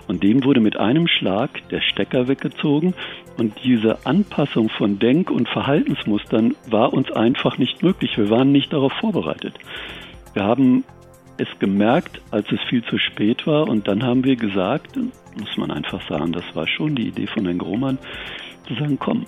Und 0.08 0.24
dem 0.24 0.44
wurde 0.44 0.62
mit 0.62 0.78
einem 0.78 1.08
Schlag 1.08 1.50
der 1.70 1.82
Stecker 1.82 2.28
weggezogen 2.28 2.94
und 3.38 3.54
diese 3.64 4.06
Anpassung 4.06 4.70
von 4.70 5.00
Denk- 5.00 5.30
und 5.30 5.50
Verhaltensmustern 5.50 6.56
war 6.70 6.94
uns 6.94 7.12
einfach 7.12 7.58
nicht 7.58 7.84
möglich. 7.84 8.18
Wir 8.18 8.30
waren 8.30 8.52
nicht 8.52 8.72
darauf 8.72 8.94
vorbereitet. 8.94 9.56
Wir 10.34 10.44
haben 10.44 10.84
es 11.38 11.48
gemerkt, 11.60 12.22
als 12.32 12.50
es 12.52 12.60
viel 12.70 12.84
zu 12.84 12.98
spät 12.98 13.46
war 13.46 13.68
und 13.68 13.88
dann 13.88 14.04
haben 14.04 14.24
wir 14.24 14.36
gesagt, 14.36 14.98
muss 14.98 15.58
man 15.58 15.72
einfach 15.72 16.02
sagen, 16.08 16.32
das 16.32 16.44
war 16.54 16.68
schon 16.68 16.96
die 16.96 17.10
Idee 17.10 17.28
von 17.28 17.46
Herrn 17.46 17.58
Grohmann, 17.58 17.98
zu 18.68 18.74
sagen, 18.76 18.98
komm, 19.00 19.26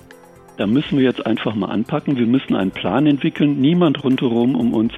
da 0.58 0.66
müssen 0.66 0.98
wir 0.98 1.06
jetzt 1.06 1.26
einfach 1.26 1.54
mal 1.54 1.68
anpacken, 1.68 2.18
wir 2.18 2.26
müssen 2.26 2.56
einen 2.56 2.72
Plan 2.72 3.06
entwickeln, 3.06 3.60
niemand 3.60 4.04
rundherum 4.04 4.56
um 4.56 4.74
uns 4.74 4.94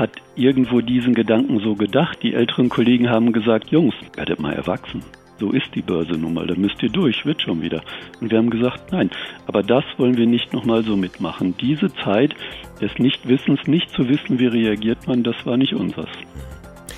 hat 0.00 0.10
irgendwo 0.34 0.80
diesen 0.80 1.14
Gedanken 1.14 1.60
so 1.60 1.74
gedacht. 1.74 2.22
Die 2.22 2.32
älteren 2.32 2.70
Kollegen 2.70 3.10
haben 3.10 3.32
gesagt, 3.32 3.68
Jungs, 3.68 3.94
werdet 4.16 4.40
mal 4.40 4.54
erwachsen. 4.54 5.02
So 5.40 5.52
ist 5.52 5.74
die 5.74 5.80
Börse 5.80 6.12
nun 6.12 6.34
mal, 6.34 6.46
da 6.46 6.54
müsst 6.54 6.82
ihr 6.82 6.90
durch, 6.90 7.24
wird 7.24 7.40
schon 7.40 7.62
wieder. 7.62 7.82
Und 8.20 8.30
wir 8.30 8.36
haben 8.36 8.50
gesagt, 8.50 8.92
nein, 8.92 9.10
aber 9.46 9.62
das 9.62 9.84
wollen 9.96 10.18
wir 10.18 10.26
nicht 10.26 10.52
nochmal 10.52 10.84
so 10.84 10.96
mitmachen. 10.96 11.54
Diese 11.58 11.92
Zeit 12.04 12.34
des 12.78 12.92
Nichtwissens, 12.98 13.60
nicht 13.66 13.90
zu 13.90 14.06
wissen, 14.06 14.38
wie 14.38 14.48
reagiert 14.48 15.06
man, 15.06 15.22
das 15.22 15.36
war 15.46 15.56
nicht 15.56 15.72
unseres. 15.72 16.10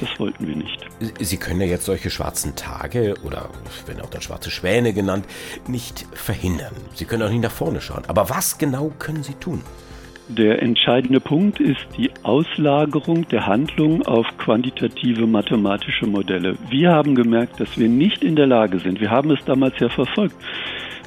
Das 0.01 0.19
wollten 0.19 0.49
wir 0.49 0.57
nicht. 0.57 0.85
Sie 1.21 1.37
können 1.37 1.61
ja 1.61 1.69
jetzt 1.69 1.85
solche 1.85 2.11
schwarzen 2.11 2.57
Tage 2.57 3.15
oder 3.25 3.49
werden 3.87 4.01
auch 4.03 4.11
dann 4.11 4.23
schwarze 4.23 4.51
Schwäne 4.51 4.93
genannt, 4.93 5.25
nicht 5.69 6.05
verhindern. 6.13 6.75
Sie 6.95 7.05
können 7.05 7.23
auch 7.23 7.31
nicht 7.31 7.43
nach 7.43 7.53
vorne 7.53 7.81
schauen. 7.81 8.03
Aber 8.09 8.29
was 8.29 8.59
genau 8.59 8.91
können 8.99 9.23
Sie 9.23 9.35
tun? 9.35 9.63
Der 10.29 10.62
entscheidende 10.62 11.21
Punkt 11.21 11.59
ist 11.59 11.85
die 11.99 12.11
Auslagerung 12.23 13.26
der 13.29 13.47
Handlung 13.47 14.02
auf 14.07 14.26
quantitative 14.38 15.26
mathematische 15.26 16.07
Modelle. 16.07 16.57
Wir 16.71 16.93
haben 16.93 17.14
gemerkt, 17.14 17.61
dass 17.61 17.76
wir 17.76 17.88
nicht 17.88 18.23
in 18.23 18.37
der 18.37 18.47
Lage 18.47 18.79
sind. 18.79 19.00
Wir 19.00 19.11
haben 19.11 19.31
es 19.33 19.45
damals 19.45 19.79
ja 19.81 19.88
verfolgt. 19.88 20.37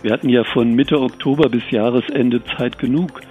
Wir 0.01 0.11
hatten 0.11 0.29
ja 0.29 0.43
von 0.43 0.75
Mitte 0.75 0.99
Oktober 0.99 1.49
bis 1.49 1.63
Jahresende 1.71 2.43
Zeit 2.43 2.77
genug, 2.77 3.21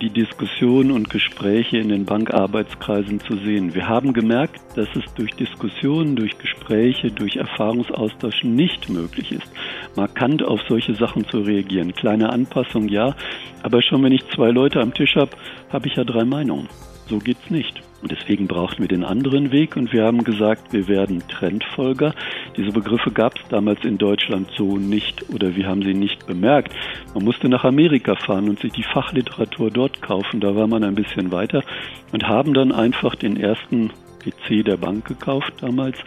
die 0.00 0.10
Diskussionen 0.10 0.90
und 0.90 1.10
Gespräche 1.10 1.78
in 1.78 1.88
den 1.88 2.04
Bankarbeitskreisen 2.04 3.20
zu 3.20 3.36
sehen. 3.38 3.74
Wir 3.74 3.88
haben 3.88 4.12
gemerkt, 4.12 4.60
dass 4.76 4.88
es 4.94 5.04
durch 5.14 5.30
Diskussionen, 5.32 6.16
durch 6.16 6.36
Gespräche, 6.38 7.10
durch 7.10 7.36
Erfahrungsaustausch 7.36 8.44
nicht 8.44 8.88
möglich 8.88 9.32
ist, 9.32 9.50
markant 9.96 10.42
auf 10.42 10.60
solche 10.68 10.94
Sachen 10.94 11.26
zu 11.28 11.40
reagieren. 11.40 11.94
Kleine 11.94 12.30
Anpassung 12.30 12.88
ja, 12.88 13.14
aber 13.62 13.82
schon 13.82 14.02
wenn 14.02 14.12
ich 14.12 14.28
zwei 14.34 14.50
Leute 14.50 14.80
am 14.80 14.94
Tisch 14.94 15.16
habe, 15.16 15.36
habe 15.70 15.88
ich 15.88 15.96
ja 15.96 16.04
drei 16.04 16.24
Meinungen. 16.24 16.68
So 17.08 17.18
geht's 17.18 17.50
nicht. 17.50 17.82
Und 18.00 18.12
deswegen 18.12 18.46
brauchten 18.46 18.82
wir 18.82 18.88
den 18.88 19.04
anderen 19.04 19.50
Weg 19.50 19.76
und 19.76 19.92
wir 19.92 20.04
haben 20.04 20.22
gesagt, 20.22 20.72
wir 20.72 20.86
werden 20.86 21.22
Trendfolger. 21.28 22.14
Diese 22.56 22.70
Begriffe 22.70 23.10
gab 23.10 23.36
es 23.36 23.48
damals 23.48 23.84
in 23.84 23.98
Deutschland 23.98 24.48
so 24.56 24.76
nicht 24.76 25.28
oder 25.30 25.56
wir 25.56 25.66
haben 25.66 25.82
sie 25.82 25.94
nicht 25.94 26.26
bemerkt. 26.26 26.72
Man 27.14 27.24
musste 27.24 27.48
nach 27.48 27.64
Amerika 27.64 28.14
fahren 28.14 28.48
und 28.48 28.60
sich 28.60 28.72
die 28.72 28.84
Fachliteratur 28.84 29.70
dort 29.70 30.00
kaufen. 30.00 30.40
Da 30.40 30.54
war 30.54 30.68
man 30.68 30.84
ein 30.84 30.94
bisschen 30.94 31.32
weiter 31.32 31.64
und 32.12 32.28
haben 32.28 32.54
dann 32.54 32.70
einfach 32.70 33.16
den 33.16 33.36
ersten 33.36 33.90
PC 34.20 34.64
der 34.64 34.76
Bank 34.76 35.04
gekauft 35.06 35.54
damals 35.60 35.98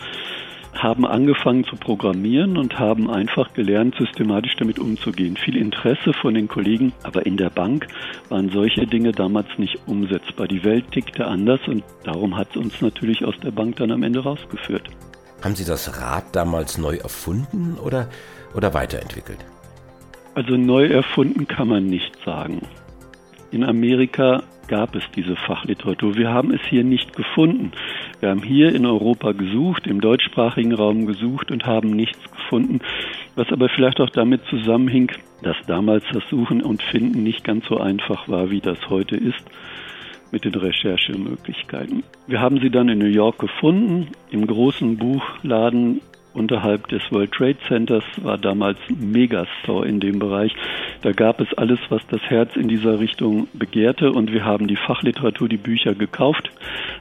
haben 0.74 1.06
angefangen 1.06 1.64
zu 1.66 1.76
programmieren 1.76 2.58
und 2.58 2.80
haben 2.80 3.10
einfach 3.10 3.54
gelernt, 3.54 3.96
systematisch 3.96 4.56
damit 4.58 4.80
umzugehen. 4.80 5.38
Viel 5.38 5.58
Interesse 5.58 6.14
von 6.14 6.34
den 6.34 6.48
Kollegen, 6.48 6.94
aber 7.04 7.26
in 7.26 7.38
der 7.38 7.50
Bank 7.50 7.88
waren 8.30 8.50
solche 8.50 8.88
Dinge 8.88 9.12
damals 9.12 9.48
nicht 9.58 9.78
umsetzbar. 9.86 10.48
Die 10.48 10.64
Welt 10.64 10.92
tickte 10.92 11.26
anders 11.28 11.60
und 11.68 11.84
darum 12.04 12.38
hat 12.38 12.50
es 12.52 12.58
uns 12.58 12.82
natürlich 12.82 13.26
aus 13.26 13.36
der 13.44 13.52
Bank 13.52 13.76
dann 13.78 13.92
am 13.92 14.04
Ende 14.04 14.20
rausgeführt. 14.22 14.90
Haben 15.44 15.56
Sie 15.56 15.66
das 15.66 16.00
Rad 16.00 16.36
damals 16.36 16.78
neu 16.78 16.98
erfunden 16.98 17.78
oder, 17.84 18.10
oder 18.56 18.74
weiterentwickelt? 18.74 19.40
Also 20.36 20.56
neu 20.56 20.86
erfunden 20.86 21.48
kann 21.48 21.68
man 21.68 21.88
nicht 21.88 22.16
sagen. 22.24 22.62
In 23.52 23.64
Amerika 23.66 24.44
gab 24.72 24.96
es 24.96 25.04
diese 25.14 25.36
Fachliteratur. 25.36 26.16
Wir 26.16 26.30
haben 26.30 26.54
es 26.54 26.62
hier 26.70 26.86
nicht 26.86 27.14
gefunden. 27.14 27.74
Wir 28.22 28.30
haben 28.30 28.42
hier 28.42 28.74
in 28.74 28.86
Europa 28.86 29.34
gesucht, 29.34 29.86
im 29.86 30.00
deutschsprachigen 30.00 30.74
Raum 30.74 31.06
gesucht 31.06 31.52
und 31.52 31.66
haben 31.66 31.90
nichts 31.90 32.20
gefunden, 32.32 32.80
was 33.36 33.52
aber 33.52 33.68
vielleicht 33.68 34.00
auch 34.00 34.10
damit 34.10 34.42
zusammenhing, 34.50 35.12
dass 35.44 35.58
damals 35.68 36.06
das 36.14 36.24
Suchen 36.30 36.64
und 36.64 36.82
Finden 36.84 37.22
nicht 37.22 37.44
ganz 37.44 37.66
so 37.66 37.80
einfach 37.80 38.30
war, 38.30 38.50
wie 38.50 38.62
das 38.62 38.78
heute 38.90 39.18
ist 39.18 39.44
mit 40.32 40.46
den 40.46 40.56
Recherchemöglichkeiten. 40.56 42.04
Wir 42.28 42.40
haben 42.40 42.62
sie 42.62 42.70
dann 42.70 42.88
in 42.88 43.00
New 43.00 43.06
York 43.06 43.40
gefunden, 43.40 44.08
im 44.30 44.48
großen 44.48 44.96
Buchladen 44.96 46.00
unterhalb 46.34 46.88
des 46.88 47.02
World 47.12 47.32
Trade 47.32 47.58
Centers 47.68 48.04
war 48.22 48.38
damals 48.38 48.78
Megastore 48.90 49.88
in 49.88 50.00
dem 50.00 50.20
Bereich. 50.20 50.54
Da 51.02 51.12
gab 51.12 51.42
es 51.42 51.54
alles, 51.58 51.80
was 51.90 52.06
das 52.08 52.22
Herz 52.22 52.56
in 52.56 52.68
dieser 52.68 53.00
Richtung 53.00 53.48
begehrte 53.54 54.12
und 54.12 54.32
wir 54.32 54.46
haben 54.46 54.68
die 54.68 54.76
Fachliteratur, 54.76 55.50
die 55.50 55.58
Bücher 55.58 55.96
gekauft, 55.96 56.52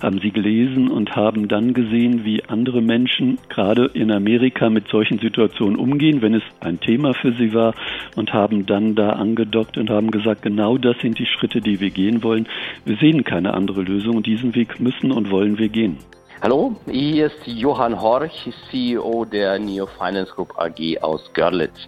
haben 0.02 0.20
sie 0.20 0.30
gelesen 0.30 0.90
und 0.90 1.14
haben 1.16 1.48
dann 1.48 1.74
gesehen, 1.74 2.24
wie 2.24 2.42
andere 2.44 2.80
Menschen 2.80 3.38
gerade 3.48 3.90
in 3.92 4.10
Amerika 4.10 4.70
mit 4.70 4.88
solchen 4.88 5.18
Situationen 5.18 5.76
umgehen, 5.76 6.22
wenn 6.22 6.34
es 6.34 6.42
ein 6.60 6.80
Thema 6.80 7.14
für 7.14 7.32
sie 7.32 7.52
war 7.54 7.74
und 8.16 8.32
haben 8.32 8.66
dann 8.66 8.94
da 8.94 9.10
angedockt 9.10 9.78
und 9.78 9.90
haben 9.90 10.10
gesagt, 10.10 10.42
genau 10.42 10.78
das 10.78 10.98
sind 11.00 11.18
die 11.18 11.26
Schritte, 11.26 11.60
die 11.60 11.80
wir 11.80 11.90
gehen 11.90 12.22
wollen. 12.22 12.48
Wir 12.84 12.96
sehen 12.96 13.24
keine 13.24 13.54
andere 13.54 13.82
Lösung 13.82 14.16
und 14.16 14.26
diesen 14.26 14.54
Weg 14.54 14.80
müssen 14.80 15.12
und 15.12 15.30
wollen 15.30 15.58
wir 15.58 15.68
gehen. 15.68 15.98
Hallo, 16.42 16.74
hier 16.90 17.26
ist 17.26 17.46
Johann 17.46 18.00
Horch, 18.00 18.50
CEO 18.70 19.26
der 19.26 19.58
Neo 19.58 19.86
Finance 19.86 20.32
Group 20.32 20.58
AG 20.58 20.96
aus 21.02 21.20
Görlitz. 21.34 21.86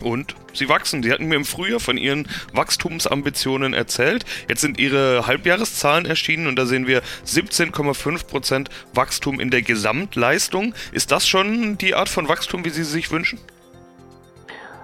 Und 0.00 0.34
sie 0.54 0.70
wachsen. 0.70 1.02
Sie 1.02 1.12
hatten 1.12 1.26
mir 1.26 1.34
im 1.34 1.44
Frühjahr 1.44 1.78
von 1.78 1.98
ihren 1.98 2.26
Wachstumsambitionen 2.54 3.74
erzählt. 3.74 4.24
Jetzt 4.48 4.62
sind 4.62 4.80
ihre 4.80 5.26
Halbjahreszahlen 5.26 6.06
erschienen 6.06 6.46
und 6.46 6.56
da 6.56 6.64
sehen 6.64 6.86
wir 6.86 7.02
17,5% 7.26 8.68
Wachstum 8.94 9.40
in 9.40 9.50
der 9.50 9.60
Gesamtleistung. 9.60 10.74
Ist 10.92 11.12
das 11.12 11.28
schon 11.28 11.76
die 11.76 11.94
Art 11.94 12.08
von 12.08 12.30
Wachstum, 12.30 12.64
wie 12.64 12.70
Sie 12.70 12.84
sich 12.84 13.10
wünschen? 13.10 13.38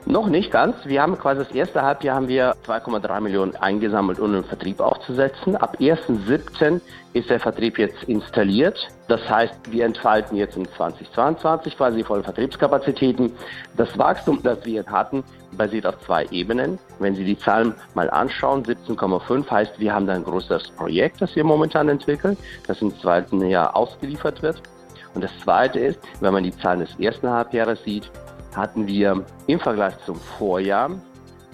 Noch 0.04 0.26
nicht 0.26 0.50
ganz. 0.50 0.74
Wir 0.84 1.00
haben 1.00 1.16
quasi 1.16 1.44
das 1.44 1.52
erste 1.52 1.80
Halbjahr 1.80 2.16
haben 2.16 2.26
wir 2.26 2.56
2,3 2.66 3.20
Millionen 3.20 3.54
eingesammelt, 3.54 4.18
um 4.18 4.32
den 4.32 4.42
Vertrieb 4.42 4.80
aufzusetzen. 4.80 5.56
Ab 5.56 5.76
1.7. 5.78 6.80
ist 7.12 7.30
der 7.30 7.38
Vertrieb 7.38 7.78
jetzt 7.78 8.02
installiert. 8.04 8.88
Das 9.06 9.20
heißt, 9.30 9.54
wir 9.70 9.84
entfalten 9.84 10.36
jetzt 10.36 10.56
in 10.56 10.66
2022 10.66 11.76
quasi 11.76 12.02
volle 12.02 12.24
Vertriebskapazitäten. 12.24 13.32
Das 13.76 13.96
Wachstum, 13.96 14.40
das 14.42 14.64
wir 14.64 14.84
hatten, 14.86 15.22
basiert 15.52 15.86
auf 15.86 16.00
zwei 16.00 16.26
Ebenen. 16.32 16.80
Wenn 16.98 17.14
Sie 17.14 17.24
die 17.24 17.38
Zahlen 17.38 17.72
mal 17.94 18.10
anschauen, 18.10 18.64
17,5 18.64 19.48
heißt, 19.48 19.78
wir 19.78 19.94
haben 19.94 20.08
da 20.08 20.14
ein 20.14 20.24
großes 20.24 20.70
Projekt, 20.70 21.22
das 21.22 21.36
wir 21.36 21.44
momentan 21.44 21.88
entwickeln, 21.88 22.36
das 22.66 22.82
im 22.82 22.92
zweiten 22.98 23.40
Jahr 23.46 23.76
ausgeliefert 23.76 24.42
wird. 24.42 24.62
Und 25.14 25.22
das 25.22 25.30
zweite 25.44 25.78
ist, 25.78 26.00
wenn 26.20 26.32
man 26.32 26.42
die 26.42 26.56
Zahlen 26.56 26.80
des 26.80 26.98
ersten 26.98 27.28
Halbjahres 27.28 27.84
sieht, 27.84 28.10
hatten 28.54 28.86
wir 28.86 29.24
im 29.46 29.60
Vergleich 29.60 29.94
zum 30.04 30.16
Vorjahr 30.16 30.90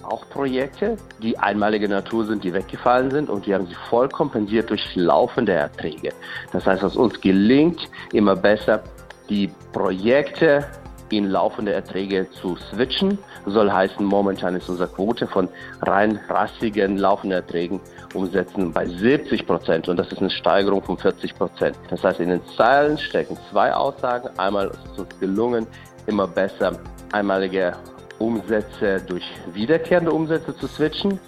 auch 0.02 0.28
Projekte, 0.30 0.96
die 1.22 1.38
einmalige 1.38 1.88
Natur 1.88 2.24
sind, 2.24 2.44
die 2.44 2.52
weggefallen 2.52 3.10
sind 3.10 3.28
und 3.28 3.46
wir 3.46 3.56
haben 3.56 3.66
sie 3.66 3.76
voll 3.90 4.08
kompensiert 4.08 4.70
durch 4.70 4.94
laufende 4.94 5.52
Erträge. 5.52 6.12
Das 6.52 6.66
heißt, 6.66 6.82
was 6.82 6.96
uns 6.96 7.20
gelingt, 7.20 7.90
immer 8.12 8.36
besser 8.36 8.82
die 9.28 9.50
Projekte 9.72 10.64
in 11.10 11.30
laufende 11.30 11.72
Erträge 11.72 12.30
zu 12.30 12.56
switchen. 12.56 13.18
Soll 13.46 13.70
heißen, 13.70 14.04
momentan 14.04 14.54
ist 14.56 14.68
unsere 14.68 14.88
Quote 14.88 15.26
von 15.26 15.48
rein 15.82 16.20
rassigen 16.28 16.98
laufenden 16.98 17.40
Erträgen 17.40 17.80
umsetzen 18.14 18.72
bei 18.72 18.86
70 18.86 19.46
Prozent 19.46 19.88
und 19.88 19.96
das 19.96 20.12
ist 20.12 20.18
eine 20.18 20.30
Steigerung 20.30 20.82
von 20.82 20.98
40 20.98 21.34
Prozent. 21.34 21.76
Das 21.88 22.04
heißt, 22.04 22.20
in 22.20 22.28
den 22.28 22.44
Zeilen 22.56 22.98
stecken 22.98 23.38
zwei 23.50 23.72
Aussagen. 23.72 24.28
Einmal 24.38 24.68
ist 24.68 24.80
es 24.92 24.98
uns 24.98 25.20
gelungen, 25.20 25.66
immer 26.08 26.26
besser, 26.26 26.78
einmalige 27.12 27.74
Umsätze 28.18 29.00
durch 29.06 29.24
wiederkehrende 29.52 30.10
Umsätze 30.10 30.56
zu 30.56 30.66
switchen. 30.66 31.20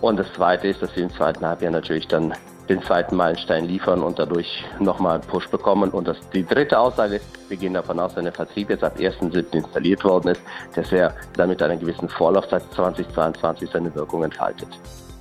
Und 0.00 0.18
das 0.18 0.32
Zweite 0.32 0.68
ist, 0.68 0.82
dass 0.82 0.96
wir 0.96 1.04
im 1.04 1.10
zweiten 1.10 1.46
Halbjahr 1.46 1.70
natürlich 1.70 2.08
dann 2.08 2.34
den 2.68 2.82
zweiten 2.82 3.16
Meilenstein 3.16 3.66
liefern 3.66 4.02
und 4.02 4.18
dadurch 4.18 4.64
nochmal 4.78 5.16
einen 5.16 5.28
Push 5.28 5.48
bekommen. 5.48 5.90
Und 5.90 6.08
das, 6.08 6.16
die 6.30 6.44
dritte 6.44 6.78
Aussage 6.78 7.16
ist, 7.16 7.26
wir 7.48 7.56
gehen 7.56 7.74
davon 7.74 8.00
aus, 8.00 8.16
wenn 8.16 8.24
der 8.24 8.32
Vertrieb 8.32 8.70
jetzt 8.70 8.82
ab 8.82 8.96
1.7. 8.98 9.52
installiert 9.52 10.04
worden 10.04 10.28
ist, 10.28 10.40
dass 10.74 10.90
er 10.92 11.14
dann 11.36 11.50
mit 11.50 11.62
einer 11.62 11.76
gewissen 11.76 12.08
Vorlaufzeit 12.08 12.62
2022 12.74 13.70
seine 13.70 13.94
Wirkung 13.94 14.24
entfaltet. 14.24 14.68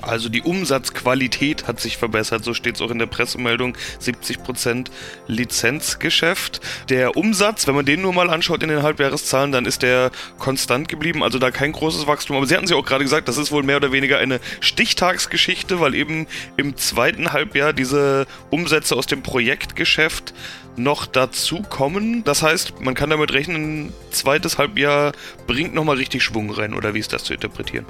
Also 0.02 0.30
die 0.30 0.42
Umsatzqualität 0.42 1.68
hat 1.68 1.80
sich 1.80 1.98
verbessert, 1.98 2.44
so 2.44 2.54
steht 2.54 2.76
es 2.76 2.82
auch 2.82 2.92
in 2.92 3.00
der 3.00 3.06
Pressemeldung, 3.06 3.78
70% 4.02 4.88
Lizenzgeschäft. 5.28 6.62
Der 6.90 7.16
Umsatz, 7.16 7.68
wenn 7.68 7.76
man 7.76 7.86
den 7.86 8.02
nur 8.02 8.14
mal 8.14 8.30
anschaut 8.30 8.64
in 8.64 8.70
den 8.70 8.84
Halbjahreszahlen, 8.84 9.52
dann 9.52 9.66
ist 9.66 9.84
der 9.84 10.12
konstant 10.40 10.88
geblieben, 10.88 11.24
also 11.24 11.40
da 11.40 11.52
kein 11.52 11.72
großes 11.72 12.08
Wachstum. 12.08 12.38
Aber 12.38 12.46
Sie 12.46 12.56
hatten 12.56 12.66
es 12.66 12.72
ja 12.72 12.78
auch 12.78 12.86
gerade 12.86 13.04
gesagt, 13.04 13.28
das 13.28 13.38
ist 13.38 13.52
wohl 13.52 13.64
mehr 13.64 13.78
oder 13.78 13.92
weniger 13.92 14.18
eine 14.18 14.40
Stichtagsgeschichte, 14.60 15.80
weil 15.80 15.96
eben 15.96 16.28
im 16.58 16.76
zweiten 16.78 17.32
Halbjahr 17.32 17.74
diese 17.74 18.26
Umsätze 18.50 18.96
aus 18.96 19.06
dem 19.06 19.22
Projektgeschäft 19.22 20.34
noch 20.78 21.06
dazu 21.06 21.62
kommen. 21.62 22.24
Das 22.24 22.42
heißt, 22.42 22.82
man 22.82 22.96
kann 22.96 23.10
damit 23.10 23.34
rechnen, 23.34 23.94
zweites 24.10 24.58
Halbjahr 24.58 25.12
bringt 25.48 25.74
nochmal 25.74 25.98
richtig 25.98 26.24
Schwung 26.24 26.50
rein, 26.50 26.74
oder 26.74 26.94
wie 26.94 27.00
ist 27.00 27.14
das 27.14 27.24
zu 27.24 27.34
interpretieren? 27.34 27.86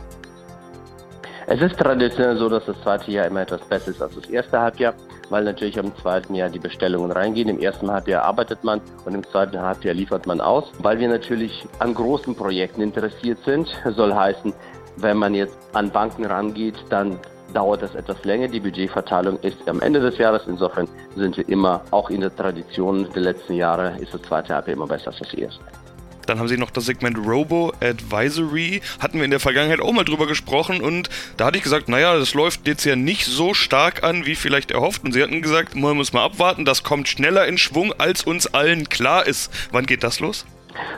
Es 1.54 1.62
ist 1.62 1.78
traditionell 1.78 2.38
so, 2.38 2.48
dass 2.48 2.66
das 2.66 2.82
zweite 2.82 3.12
Jahr 3.12 3.28
immer 3.28 3.42
etwas 3.42 3.60
besser 3.68 3.92
ist 3.92 4.02
als 4.02 4.16
das 4.16 4.30
erste 4.30 4.58
Halbjahr, 4.58 4.94
weil 5.30 5.44
natürlich 5.44 5.76
im 5.76 5.94
zweiten 5.98 6.34
Jahr 6.34 6.48
die 6.48 6.60
Bestellungen 6.60 7.12
reingehen. 7.12 7.50
Im 7.50 7.60
ersten 7.60 7.92
Halbjahr 7.92 8.24
arbeitet 8.24 8.64
man 8.64 8.80
und 9.04 9.16
im 9.16 9.24
zweiten 9.28 9.62
Halbjahr 9.62 9.94
liefert 9.94 10.26
man 10.26 10.40
aus. 10.40 10.72
Weil 10.80 10.98
wir 11.00 11.10
natürlich 11.10 11.68
an 11.80 11.94
großen 11.94 12.36
Projekten 12.36 12.80
interessiert 12.80 13.40
sind, 13.44 13.68
soll 13.98 14.14
heißen, 14.14 14.54
wenn 14.96 15.18
man 15.18 15.36
jetzt 15.36 15.58
an 15.74 15.92
Banken 15.92 16.24
rangeht, 16.24 16.86
dann 16.90 17.20
dauert 17.54 17.82
das 17.82 17.96
etwas 17.96 18.24
länger. 18.24 18.48
Die 18.48 18.62
Budgetverteilung 18.62 19.38
ist 19.40 19.68
am 19.68 19.82
Ende 19.82 20.00
des 20.00 20.18
Jahres. 20.18 20.44
Insofern 20.48 20.88
sind 21.18 21.36
wir 21.36 21.50
immer, 21.50 21.82
auch 21.92 22.10
in 22.10 22.22
der 22.22 22.34
Tradition 22.34 23.10
der 23.14 23.24
letzten 23.24 23.56
Jahre, 23.56 23.98
ist 24.00 24.14
das 24.14 24.22
zweite 24.22 24.56
Halbjahr 24.56 24.78
immer 24.78 24.88
besser 24.88 25.08
als 25.08 25.20
das 25.20 25.34
erste. 25.34 25.66
Dann 26.32 26.40
haben 26.40 26.48
sie 26.48 26.56
noch 26.56 26.72
das 26.72 26.86
Segment 26.86 27.18
Robo 27.18 27.74
Advisory. 27.82 28.82
Hatten 29.02 29.18
wir 29.18 29.26
in 29.26 29.32
der 29.32 29.42
Vergangenheit 29.42 29.82
auch 29.82 29.92
mal 29.92 30.06
drüber 30.06 30.28
gesprochen 30.28 30.80
und 30.80 31.10
da 31.36 31.48
hatte 31.48 31.58
ich 31.58 31.64
gesagt, 31.64 31.90
naja, 31.90 32.18
das 32.18 32.34
läuft 32.34 32.70
jetzt 32.70 32.86
ja 32.86 32.96
nicht 32.96 33.26
so 33.26 33.54
stark 33.54 34.06
an, 34.06 34.26
wie 34.26 34.36
vielleicht 34.36 34.72
erhofft. 34.72 35.04
Und 35.04 35.12
sie 35.12 35.22
hatten 35.22 35.42
gesagt, 35.42 35.76
man 35.76 35.98
muss 35.98 36.14
mal 36.14 36.24
abwarten, 36.24 36.64
das 36.64 36.84
kommt 36.84 37.10
schneller 37.10 37.46
in 37.48 37.58
Schwung, 37.58 37.94
als 37.98 38.24
uns 38.24 38.48
allen 38.48 38.88
klar 38.88 39.28
ist. 39.28 39.52
Wann 39.74 39.86
geht 39.86 40.06
das 40.06 40.22
los? 40.22 40.46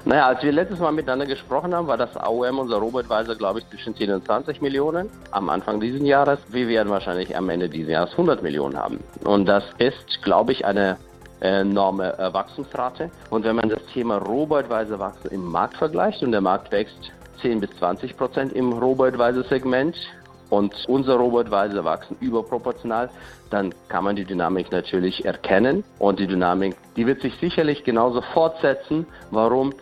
Naja, 0.05 0.27
als 0.27 0.43
wir 0.43 0.51
letztes 0.51 0.77
Mal 0.77 0.91
miteinander 0.91 1.25
gesprochen 1.25 1.73
haben, 1.73 1.87
war 1.87 1.97
das 1.97 2.15
AOM, 2.15 2.59
unser 2.59 2.77
Robotweiser, 2.77 3.35
glaube 3.35 3.57
ich, 3.57 3.69
zwischen 3.69 3.95
10 3.95 4.11
und 4.11 4.25
20 4.25 4.61
Millionen 4.61 5.09
am 5.31 5.49
Anfang 5.49 5.79
dieses 5.79 6.03
Jahres. 6.03 6.37
Wir 6.49 6.67
werden 6.67 6.89
wahrscheinlich 6.89 7.35
am 7.35 7.49
Ende 7.49 7.69
dieses 7.69 7.89
Jahres 7.89 8.11
100 8.11 8.43
Millionen 8.43 8.77
haben. 8.77 8.99
Und 9.23 9.47
das 9.47 9.63
ist, 9.79 10.21
glaube 10.21 10.51
ich, 10.51 10.63
eine 10.63 10.97
enorme 11.43 12.17
äh, 12.17 12.33
Wachstumsrate. 12.33 13.11
Und 13.29 13.43
wenn 13.43 13.55
man 13.55 13.69
das 13.69 13.85
Thema 13.93 14.17
robotweise 14.17 14.97
Wachstum 14.97 15.31
im 15.31 15.51
Markt 15.51 15.77
vergleicht 15.77 16.23
und 16.23 16.31
der 16.31 16.41
Markt 16.41 16.71
wächst 16.71 17.11
10 17.41 17.59
bis 17.59 17.69
20 17.77 18.15
Prozent 18.17 18.53
im 18.53 18.71
robotweise 18.71 19.43
Segment 19.43 19.95
und 20.49 20.73
unser 20.87 21.15
robotweise 21.15 21.83
wachsen 21.83 22.15
überproportional, 22.21 23.09
dann 23.49 23.73
kann 23.89 24.05
man 24.05 24.15
die 24.15 24.23
Dynamik 24.23 24.71
natürlich 24.71 25.25
erkennen 25.25 25.83
und 25.99 26.19
die 26.19 26.27
Dynamik, 26.27 26.75
die 26.95 27.05
wird 27.05 27.21
sich 27.21 27.35
sicherlich 27.39 27.83
genauso 27.83 28.21
fortsetzen. 28.33 29.05
Warum? 29.31 29.73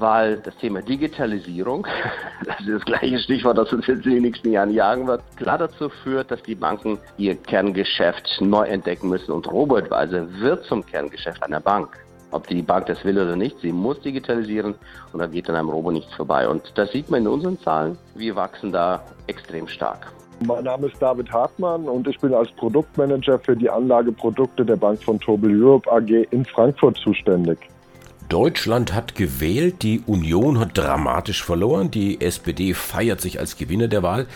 Weil 0.00 0.38
das 0.38 0.56
Thema 0.56 0.82
Digitalisierung, 0.82 1.86
das 2.44 2.60
ist 2.60 2.68
das 2.68 2.84
gleiche 2.84 3.18
Stichwort, 3.18 3.58
das 3.58 3.72
uns 3.72 3.86
jetzt 3.86 4.06
in 4.06 4.12
den 4.12 4.22
nächsten 4.22 4.50
Jahren 4.50 4.70
jagen 4.70 5.06
wird, 5.06 5.22
klar 5.36 5.58
dazu 5.58 5.88
führt, 5.88 6.30
dass 6.30 6.42
die 6.42 6.54
Banken 6.54 6.98
ihr 7.18 7.34
Kerngeschäft 7.34 8.40
neu 8.40 8.66
entdecken 8.66 9.08
müssen 9.08 9.32
und 9.32 9.50
robotweise 9.50 10.26
wird 10.40 10.64
zum 10.64 10.84
Kerngeschäft 10.84 11.42
einer 11.42 11.60
Bank. 11.60 11.96
Ob 12.32 12.46
die 12.48 12.62
Bank 12.62 12.86
das 12.86 13.04
will 13.04 13.18
oder 13.18 13.36
nicht, 13.36 13.58
sie 13.60 13.72
muss 13.72 14.00
digitalisieren 14.00 14.74
und 15.12 15.20
da 15.20 15.26
geht 15.26 15.48
an 15.48 15.56
einem 15.56 15.68
Robo 15.68 15.90
nichts 15.90 16.12
vorbei. 16.14 16.48
Und 16.48 16.72
das 16.74 16.90
sieht 16.90 17.08
man 17.08 17.22
in 17.22 17.28
unseren 17.28 17.58
Zahlen. 17.60 17.96
Wir 18.14 18.34
wachsen 18.34 18.72
da 18.72 19.02
extrem 19.26 19.68
stark. 19.68 20.12
Mein 20.44 20.64
Name 20.64 20.88
ist 20.88 21.00
David 21.00 21.32
Hartmann 21.32 21.88
und 21.88 22.06
ich 22.06 22.18
bin 22.18 22.34
als 22.34 22.50
Produktmanager 22.52 23.38
für 23.38 23.56
die 23.56 23.70
Anlageprodukte 23.70 24.66
der 24.66 24.76
Bank 24.76 25.02
von 25.02 25.18
Tobel 25.18 25.62
Europe 25.62 25.90
AG 25.90 26.10
in 26.30 26.44
Frankfurt 26.44 26.98
zuständig. 26.98 27.58
Deutschland 28.28 28.92
hat 28.92 29.14
gewählt, 29.14 29.82
die 29.82 30.02
Union 30.06 30.58
hat 30.58 30.76
dramatisch 30.76 31.44
verloren, 31.44 31.90
die 31.90 32.20
SPD 32.20 32.74
feiert 32.74 33.20
sich 33.20 33.38
als 33.38 33.56
Gewinner 33.56 33.88
der 33.88 34.02
Wahl. 34.02 34.26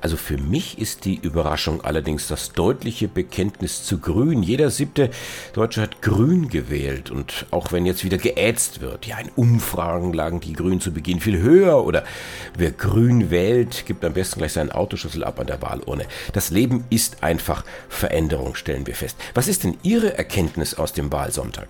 Also 0.00 0.16
für 0.16 0.38
mich 0.38 0.78
ist 0.78 1.04
die 1.04 1.16
Überraschung 1.16 1.80
allerdings 1.82 2.28
das 2.28 2.52
deutliche 2.52 3.08
Bekenntnis 3.08 3.84
zu 3.84 3.98
Grün. 3.98 4.42
Jeder 4.42 4.70
siebte 4.70 5.10
Deutsche 5.52 5.80
hat 5.82 6.02
Grün 6.02 6.48
gewählt 6.48 7.10
und 7.10 7.46
auch 7.50 7.72
wenn 7.72 7.86
jetzt 7.86 8.04
wieder 8.04 8.18
geätzt 8.18 8.80
wird, 8.80 9.06
ja 9.06 9.18
in 9.18 9.30
Umfragen 9.34 10.12
lagen 10.12 10.40
die 10.40 10.52
Grünen 10.52 10.80
zu 10.80 10.92
Beginn 10.92 11.20
viel 11.20 11.40
höher 11.40 11.84
oder 11.84 12.04
wer 12.56 12.70
Grün 12.70 13.30
wählt, 13.30 13.84
gibt 13.86 14.04
am 14.04 14.12
besten 14.12 14.38
gleich 14.38 14.52
seinen 14.52 14.70
Autoschlüssel 14.70 15.24
ab 15.24 15.40
an 15.40 15.46
der 15.46 15.62
Wahlurne. 15.62 16.06
Das 16.32 16.50
Leben 16.50 16.84
ist 16.90 17.22
einfach 17.22 17.64
Veränderung, 17.88 18.54
stellen 18.54 18.86
wir 18.86 18.94
fest. 18.94 19.16
Was 19.34 19.48
ist 19.48 19.64
denn 19.64 19.76
Ihre 19.82 20.16
Erkenntnis 20.16 20.74
aus 20.74 20.92
dem 20.92 21.10
Wahlsonntag? 21.10 21.68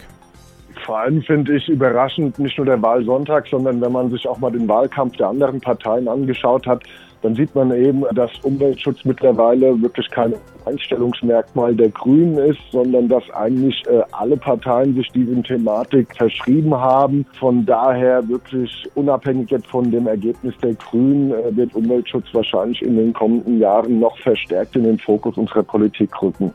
Vor 0.86 1.00
allem 1.00 1.20
finde 1.22 1.56
ich 1.56 1.68
überraschend 1.68 2.38
nicht 2.38 2.56
nur 2.56 2.66
der 2.66 2.80
Wahlsonntag, 2.80 3.48
sondern 3.48 3.80
wenn 3.80 3.90
man 3.90 4.08
sich 4.08 4.26
auch 4.28 4.38
mal 4.38 4.52
den 4.52 4.68
Wahlkampf 4.68 5.16
der 5.16 5.30
anderen 5.30 5.60
Parteien 5.60 6.06
angeschaut 6.06 6.64
hat, 6.64 6.84
dann 7.22 7.34
sieht 7.34 7.52
man 7.56 7.72
eben, 7.72 8.04
dass 8.14 8.30
Umweltschutz 8.44 9.04
mittlerweile 9.04 9.82
wirklich 9.82 10.08
kein 10.10 10.34
Einstellungsmerkmal 10.64 11.74
der 11.74 11.88
Grünen 11.88 12.38
ist, 12.38 12.60
sondern 12.70 13.08
dass 13.08 13.28
eigentlich 13.30 13.82
äh, 13.88 14.02
alle 14.12 14.36
Parteien 14.36 14.94
sich 14.94 15.08
diesem 15.08 15.42
Thematik 15.42 16.06
verschrieben 16.16 16.76
haben. 16.76 17.26
Von 17.36 17.66
daher 17.66 18.28
wirklich 18.28 18.88
unabhängig 18.94 19.50
jetzt 19.50 19.66
von 19.66 19.90
dem 19.90 20.06
Ergebnis 20.06 20.54
der 20.62 20.74
Grünen 20.74 21.32
äh, 21.32 21.56
wird 21.56 21.74
Umweltschutz 21.74 22.26
wahrscheinlich 22.32 22.80
in 22.82 22.96
den 22.96 23.12
kommenden 23.12 23.58
Jahren 23.58 23.98
noch 23.98 24.16
verstärkt 24.18 24.76
in 24.76 24.84
den 24.84 24.98
Fokus 24.98 25.36
unserer 25.36 25.64
Politik 25.64 26.10
rücken. 26.22 26.52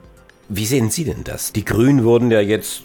Wie 0.53 0.65
sehen 0.65 0.89
Sie 0.89 1.05
denn 1.05 1.23
das? 1.23 1.53
Die 1.53 1.63
Grünen 1.63 2.03
wurden 2.03 2.29
ja 2.29 2.41
jetzt 2.41 2.81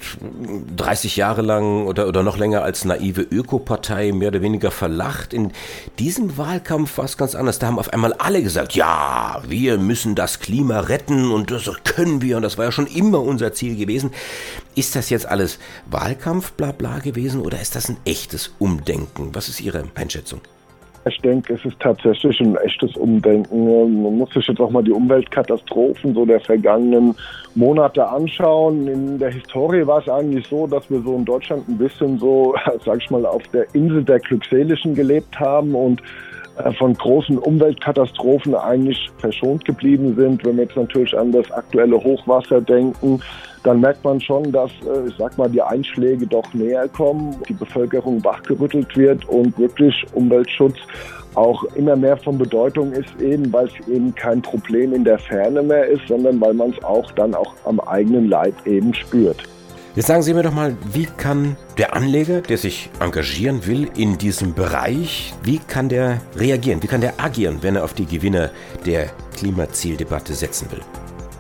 30 0.77 1.17
Jahre 1.17 1.43
lang 1.43 1.87
oder, 1.87 2.07
oder 2.07 2.23
noch 2.23 2.39
länger 2.39 2.63
als 2.63 2.85
naive 2.85 3.23
Ökopartei 3.23 4.13
mehr 4.13 4.29
oder 4.29 4.41
weniger 4.41 4.71
verlacht. 4.71 5.35
In 5.35 5.51
diesem 5.99 6.39
Wahlkampf 6.39 6.97
war 6.97 7.07
es 7.07 7.17
ganz 7.17 7.35
anders. 7.35 7.59
Da 7.59 7.67
haben 7.67 7.81
auf 7.81 7.93
einmal 7.93 8.13
alle 8.13 8.41
gesagt, 8.41 8.77
ja, 8.77 9.43
wir 9.49 9.79
müssen 9.79 10.15
das 10.15 10.39
Klima 10.39 10.79
retten 10.79 11.33
und 11.33 11.51
das 11.51 11.69
können 11.83 12.23
wir 12.23 12.37
und 12.37 12.45
das 12.45 12.57
war 12.57 12.67
ja 12.67 12.71
schon 12.71 12.87
immer 12.87 13.21
unser 13.21 13.53
Ziel 13.53 13.75
gewesen. 13.75 14.13
Ist 14.77 14.95
das 14.95 15.11
jetzt 15.11 15.27
alles 15.27 15.59
Wahlkampf, 15.87 16.53
bla 16.53 16.71
bla 16.71 17.01
gewesen 17.01 17.41
oder 17.41 17.61
ist 17.61 17.75
das 17.75 17.89
ein 17.89 17.97
echtes 18.05 18.53
Umdenken? 18.61 19.35
Was 19.35 19.49
ist 19.49 19.61
Ihre 19.61 19.83
Einschätzung? 19.97 20.41
Ich 21.09 21.19
denke, 21.19 21.55
es 21.55 21.65
ist 21.65 21.79
tatsächlich 21.79 22.41
ein 22.41 22.57
echtes 22.57 22.97
Umdenken. 22.97 24.03
Man 24.03 24.19
muss 24.19 24.31
sich 24.35 24.45
jetzt 24.49 24.61
auch 24.61 24.71
mal 24.71 24.83
die 24.83 24.91
Umweltkatastrophen 24.91 26.15
so 26.15 26.27
der 26.27 26.41
vergangenen 26.41 27.15
Monate 27.55 28.05
anschauen. 28.09 28.89
In 28.89 29.19
der 29.19 29.31
Historie 29.31 29.87
war 29.87 30.01
es 30.01 30.09
eigentlich 30.09 30.49
so, 30.49 30.67
dass 30.67 30.91
wir 30.91 31.01
so 31.03 31.15
in 31.15 31.25
Deutschland 31.25 31.69
ein 31.69 31.79
bisschen 31.79 32.19
so, 32.19 32.57
sag 32.85 33.01
ich 33.01 33.09
mal, 33.11 33.25
auf 33.25 33.43
der 33.53 33.73
Insel 33.73 34.03
der 34.03 34.19
Glückseligen 34.19 34.97
gelebt 34.97 35.39
haben 35.39 35.77
und 35.77 36.03
von 36.79 36.95
großen 36.95 37.39
Umweltkatastrophen 37.39 38.55
eigentlich 38.55 39.11
verschont 39.19 39.65
geblieben 39.65 40.15
sind. 40.17 40.45
Wenn 40.45 40.57
wir 40.57 40.65
jetzt 40.65 40.77
natürlich 40.77 41.17
an 41.17 41.33
das 41.33 41.51
aktuelle 41.51 41.97
Hochwasser 41.97 42.61
denken, 42.61 43.21
dann 43.63 43.81
merkt 43.81 44.05
man 44.05 44.21
schon, 44.21 44.53
dass, 44.53 44.71
äh, 44.87 45.09
ich 45.09 45.15
sag 45.19 45.37
mal, 45.37 45.51
die 45.51 45.61
Einschläge 45.61 46.27
doch 46.27 46.55
näher 46.55 46.89
kommen, 46.89 47.37
die 47.49 47.55
Bevölkerung 47.55 48.23
wachgerüttelt 48.25 48.97
wird 48.97 49.29
und 49.29 49.59
wirklich 49.59 50.07
Umweltschutz 50.15 50.77
auch 51.35 51.65
immer 51.75 51.97
mehr 51.97 52.17
von 52.17 52.39
Bedeutung 52.39 52.93
ist, 52.93 53.21
eben 53.21 53.53
weil 53.53 53.67
es 53.67 53.89
eben 53.89 54.15
kein 54.15 54.41
Problem 54.41 54.95
in 54.95 55.05
der 55.05 55.19
Ferne 55.19 55.63
mehr 55.63 55.87
ist, 55.87 56.07
sondern 56.09 56.41
weil 56.41 56.55
man 56.55 56.71
es 56.71 56.83
auch 56.85 57.11
dann 57.13 57.35
auch 57.35 57.53
am 57.65 57.81
eigenen 57.81 58.29
Leib 58.29 58.55
eben 58.67 58.95
spürt. 58.95 59.43
Jetzt 59.97 60.09
sagen 60.09 60.21
Sie 60.21 60.35
mir 60.35 60.43
doch 60.43 60.53
mal, 60.53 60.77
wie 60.93 61.07
kann 61.07 61.57
der 61.79 61.95
Anleger, 61.95 62.43
der 62.43 62.59
sich 62.59 62.91
engagieren 63.01 63.67
will 63.67 63.89
in 63.97 64.19
diesem 64.19 64.53
Bereich, 64.53 65.33
wie 65.43 65.57
kann 65.57 65.89
der 65.89 66.21
reagieren, 66.37 66.83
wie 66.83 66.87
kann 66.87 67.01
der 67.01 67.15
agieren, 67.19 67.61
wenn 67.63 67.77
er 67.77 67.85
auf 67.85 67.95
die 67.95 68.05
Gewinner 68.05 68.51
der 68.85 69.07
Klimazieldebatte 69.39 70.35
setzen 70.35 70.71
will? 70.71 70.83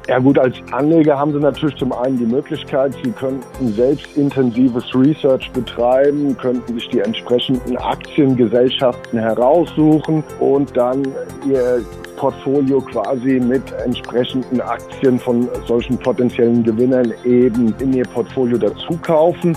Ja 0.09 0.21
gut, 0.21 0.38
als 0.38 0.55
Anleger 0.71 1.19
haben 1.19 1.35
Sie 1.35 1.38
natürlich 1.38 1.77
zum 1.77 1.92
einen 1.92 2.16
die 2.16 2.25
Möglichkeit, 2.25 2.95
Sie 3.05 3.11
könnten 3.11 3.75
selbst 3.75 4.07
intensives 4.16 4.85
Research 4.95 5.51
betreiben, 5.53 6.35
könnten 6.38 6.73
sich 6.79 6.88
die 6.88 7.01
entsprechenden 7.01 7.77
Aktiengesellschaften 7.77 9.19
heraussuchen 9.19 10.25
und 10.40 10.75
dann 10.75 11.03
Ihr 11.47 11.85
Portfolio 12.16 12.81
quasi 12.81 13.40
mit 13.40 13.62
entsprechenden 13.85 14.61
Aktien 14.61 15.18
von 15.18 15.48
solchen 15.66 15.98
potenziellen 15.98 16.64
Gewinnern 16.64 17.12
eben 17.24 17.74
in 17.81 17.92
Ihr 17.92 18.05
Portfolio 18.05 18.59
dazu 18.59 18.98
kaufen 19.02 19.57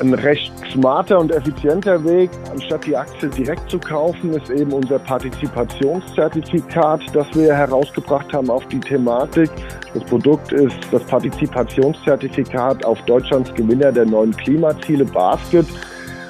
ein 0.00 0.14
recht 0.14 0.52
smarter 0.72 1.20
und 1.20 1.30
effizienter 1.32 2.02
Weg, 2.04 2.30
anstatt 2.50 2.86
die 2.86 2.96
Aktie 2.96 3.28
direkt 3.28 3.70
zu 3.70 3.78
kaufen, 3.78 4.32
ist 4.32 4.50
eben 4.50 4.72
unser 4.72 4.98
Partizipationszertifikat, 4.98 7.02
das 7.12 7.26
wir 7.34 7.54
herausgebracht 7.54 8.32
haben 8.32 8.50
auf 8.50 8.66
die 8.68 8.80
Thematik. 8.80 9.50
Das 9.92 10.02
Produkt 10.04 10.50
ist 10.52 10.78
das 10.90 11.04
Partizipationszertifikat 11.04 12.82
auf 12.84 13.00
Deutschlands 13.02 13.54
Gewinner 13.54 13.92
der 13.92 14.06
neuen 14.06 14.36
Klimaziele 14.36 15.04
Basket. 15.04 15.66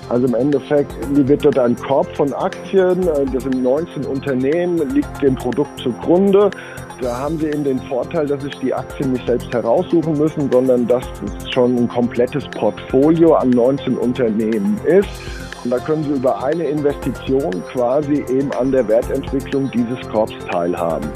Also 0.09 0.27
im 0.27 0.35
Endeffekt 0.35 0.93
wird 1.11 1.45
dort 1.45 1.59
ein 1.59 1.77
Korb 1.77 2.15
von 2.15 2.33
Aktien, 2.35 3.09
das 3.33 3.43
sind 3.43 3.63
19 3.63 4.05
Unternehmen, 4.05 4.79
liegt 4.91 5.23
dem 5.23 5.35
Produkt 5.35 5.81
zugrunde. 5.81 6.51
Da 7.01 7.19
haben 7.19 7.39
Sie 7.39 7.47
eben 7.47 7.65
den 7.65 7.81
Vorteil, 7.81 8.27
dass 8.27 8.43
sich 8.43 8.55
die 8.59 8.73
Aktien 8.73 9.13
nicht 9.13 9.27
selbst 9.27 9.53
heraussuchen 9.53 10.17
müssen, 10.17 10.51
sondern 10.53 10.87
dass 10.87 11.05
es 11.25 11.51
schon 11.53 11.77
ein 11.77 11.89
komplettes 11.89 12.45
Portfolio 12.49 13.35
an 13.35 13.51
19 13.51 13.97
Unternehmen 13.97 14.79
ist. 14.85 15.09
Und 15.65 15.71
da 15.71 15.79
können 15.79 16.05
Sie 16.05 16.11
über 16.11 16.45
eine 16.45 16.65
Investition 16.65 17.51
quasi 17.73 18.25
eben 18.29 18.53
an 18.53 18.71
der 18.71 18.87
Wertentwicklung 18.87 19.71
dieses 19.71 20.01
Korbs 20.11 20.35
teilhaben. 20.51 21.09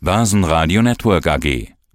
Börsenradio 0.00 0.82
Network 0.82 1.26
AG 1.26 1.75